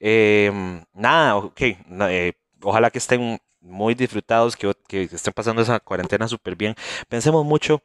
Em, 0.00 0.82
nada, 0.94 1.36
ok, 1.36 1.60
eh, 1.60 2.32
ojalá 2.62 2.90
que 2.90 2.96
estén 2.96 3.38
muy 3.60 3.94
disfrutados, 3.94 4.56
que, 4.56 4.72
que 4.88 5.02
estén 5.02 5.34
pasando 5.34 5.60
esa 5.60 5.78
cuarentena 5.78 6.26
súper 6.26 6.56
bien. 6.56 6.74
Pensemos 7.10 7.44
mucho 7.44 7.82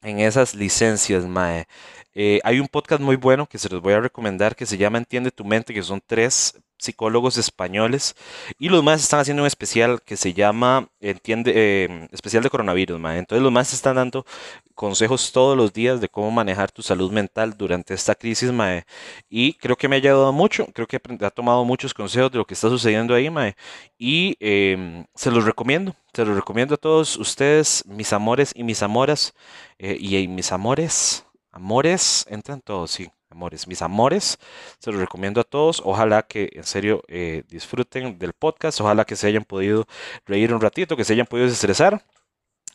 en 0.00 0.20
esas 0.20 0.54
licencias, 0.54 1.26
mae. 1.26 1.66
Eh, 2.14 2.40
hay 2.44 2.60
un 2.60 2.68
podcast 2.68 3.02
muy 3.02 3.16
bueno 3.16 3.46
que 3.46 3.58
se 3.58 3.68
los 3.68 3.82
voy 3.82 3.92
a 3.92 4.00
recomendar 4.00 4.56
que 4.56 4.64
se 4.64 4.78
llama 4.78 4.96
Entiende 4.96 5.30
tu 5.32 5.44
mente, 5.44 5.74
que 5.74 5.82
son 5.82 6.00
tres 6.06 6.54
psicólogos 6.78 7.36
españoles 7.38 8.14
y 8.58 8.68
los 8.68 8.82
más 8.82 9.02
están 9.02 9.20
haciendo 9.20 9.42
un 9.42 9.46
especial 9.46 10.02
que 10.02 10.16
se 10.16 10.32
llama 10.32 10.88
entiende 11.00 11.84
em, 11.84 12.08
especial 12.12 12.42
de 12.42 12.50
coronavirus 12.50 12.96
entonces 12.96 13.42
los 13.42 13.52
más 13.52 13.72
están 13.72 13.96
dando 13.96 14.24
consejos 14.74 15.32
todos 15.32 15.56
los 15.56 15.72
días 15.72 16.00
de 16.00 16.08
cómo 16.08 16.30
manejar 16.30 16.70
tu 16.70 16.82
salud 16.82 17.10
mental 17.12 17.56
durante 17.56 17.94
esta 17.94 18.14
crisis 18.14 18.52
mae. 18.52 18.84
y 19.28 19.54
creo 19.54 19.76
que 19.76 19.88
me 19.88 19.96
ha 19.96 19.98
ayudado 19.98 20.32
mucho 20.32 20.66
creo 20.72 20.86
que 20.86 21.00
ha 21.20 21.30
tomado 21.30 21.64
muchos 21.64 21.92
consejos 21.94 22.30
de 22.30 22.38
lo 22.38 22.46
que 22.46 22.54
está 22.54 22.68
sucediendo 22.68 23.14
ahí 23.14 23.30
mae. 23.30 23.56
y 23.98 24.36
em, 24.40 25.04
se 25.14 25.30
los 25.30 25.44
recomiendo 25.44 25.94
se 26.14 26.24
los 26.24 26.36
recomiendo 26.36 26.74
a 26.74 26.78
todos 26.78 27.16
ustedes 27.16 27.84
mis 27.86 28.12
amores 28.12 28.52
y 28.54 28.62
mis 28.64 28.82
amoras 28.82 29.34
eh, 29.78 29.96
y 30.00 30.28
mis 30.28 30.52
amores 30.52 31.24
amores 31.52 32.26
entran 32.28 32.60
todos 32.60 32.90
sí 32.92 33.08
amores, 33.30 33.66
mis 33.66 33.82
amores. 33.82 34.38
Se 34.78 34.90
los 34.90 35.00
recomiendo 35.00 35.40
a 35.40 35.44
todos. 35.44 35.82
Ojalá 35.84 36.22
que 36.22 36.50
en 36.52 36.64
serio 36.64 37.02
eh, 37.08 37.44
disfruten 37.48 38.18
del 38.18 38.32
podcast. 38.32 38.80
Ojalá 38.80 39.04
que 39.04 39.16
se 39.16 39.26
hayan 39.26 39.44
podido 39.44 39.86
reír 40.26 40.54
un 40.54 40.60
ratito, 40.60 40.96
que 40.96 41.04
se 41.04 41.12
hayan 41.14 41.26
podido 41.26 41.48
estresar. 41.48 42.04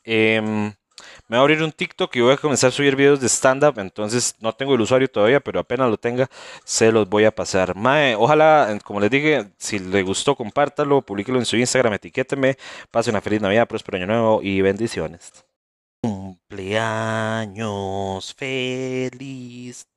Em, 0.03 0.73
me 1.27 1.37
voy 1.37 1.37
a 1.37 1.41
abrir 1.41 1.63
un 1.63 1.71
TikTok 1.71 2.15
y 2.15 2.21
voy 2.21 2.33
a 2.33 2.37
comenzar 2.37 2.69
a 2.69 2.71
subir 2.71 2.95
videos 2.95 3.19
de 3.19 3.27
stand-up. 3.29 3.79
Entonces 3.79 4.35
no 4.39 4.53
tengo 4.53 4.75
el 4.75 4.81
usuario 4.81 5.07
todavía, 5.09 5.39
pero 5.39 5.59
apenas 5.59 5.89
lo 5.89 5.97
tenga, 5.97 6.29
se 6.63 6.91
los 6.91 7.09
voy 7.09 7.25
a 7.25 7.31
pasar. 7.31 7.73
Ojalá, 8.17 8.77
como 8.83 8.99
les 8.99 9.09
dije, 9.11 9.51
si 9.57 9.79
les 9.79 10.05
gustó, 10.05 10.35
compártalo, 10.35 11.01
publíquelo 11.01 11.39
en 11.39 11.45
su 11.45 11.57
Instagram, 11.57 11.93
etiquéteme. 11.93 12.57
Pase 12.91 13.09
una 13.09 13.21
feliz 13.21 13.41
Navidad, 13.41 13.67
próspero 13.67 13.97
año 13.97 14.07
nuevo 14.07 14.41
y 14.43 14.61
bendiciones. 14.61 15.31
Cumpleaños 16.01 18.33
feliz. 18.35 19.87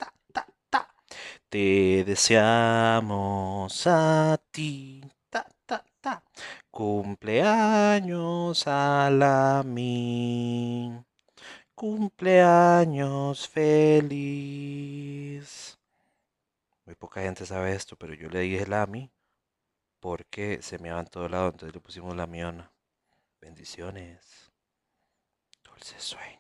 Te 1.49 2.05
deseamos 2.05 3.87
a 3.87 4.39
ti. 4.51 5.03
Ta, 5.31 5.47
ta, 5.67 5.85
ta. 6.01 6.23
Cumpleaños 6.71 8.65
a 8.67 9.11
la 9.11 9.63
mí. 9.65 10.93
Cumpleaños 11.75 13.49
feliz. 13.49 14.87
Muy 16.85 16.95
poca 16.95 17.23
gente 17.23 17.47
sabe 17.47 17.73
esto, 17.75 17.97
pero 17.97 18.15
yo 18.15 18.29
le 18.29 18.41
dije 18.41 18.67
la 18.67 18.87
mí 18.87 19.11
porque 20.01 20.63
se 20.63 20.79
me 20.79 20.89
en 20.91 21.07
todo 21.07 21.29
lado, 21.29 21.47
entonces 21.49 21.75
le 21.75 21.81
pusimos 21.81 22.15
la 22.17 22.27
miona. 22.29 22.71
Bendiciones. 23.41 24.53
Dulce 25.65 25.99
sueño. 25.99 26.36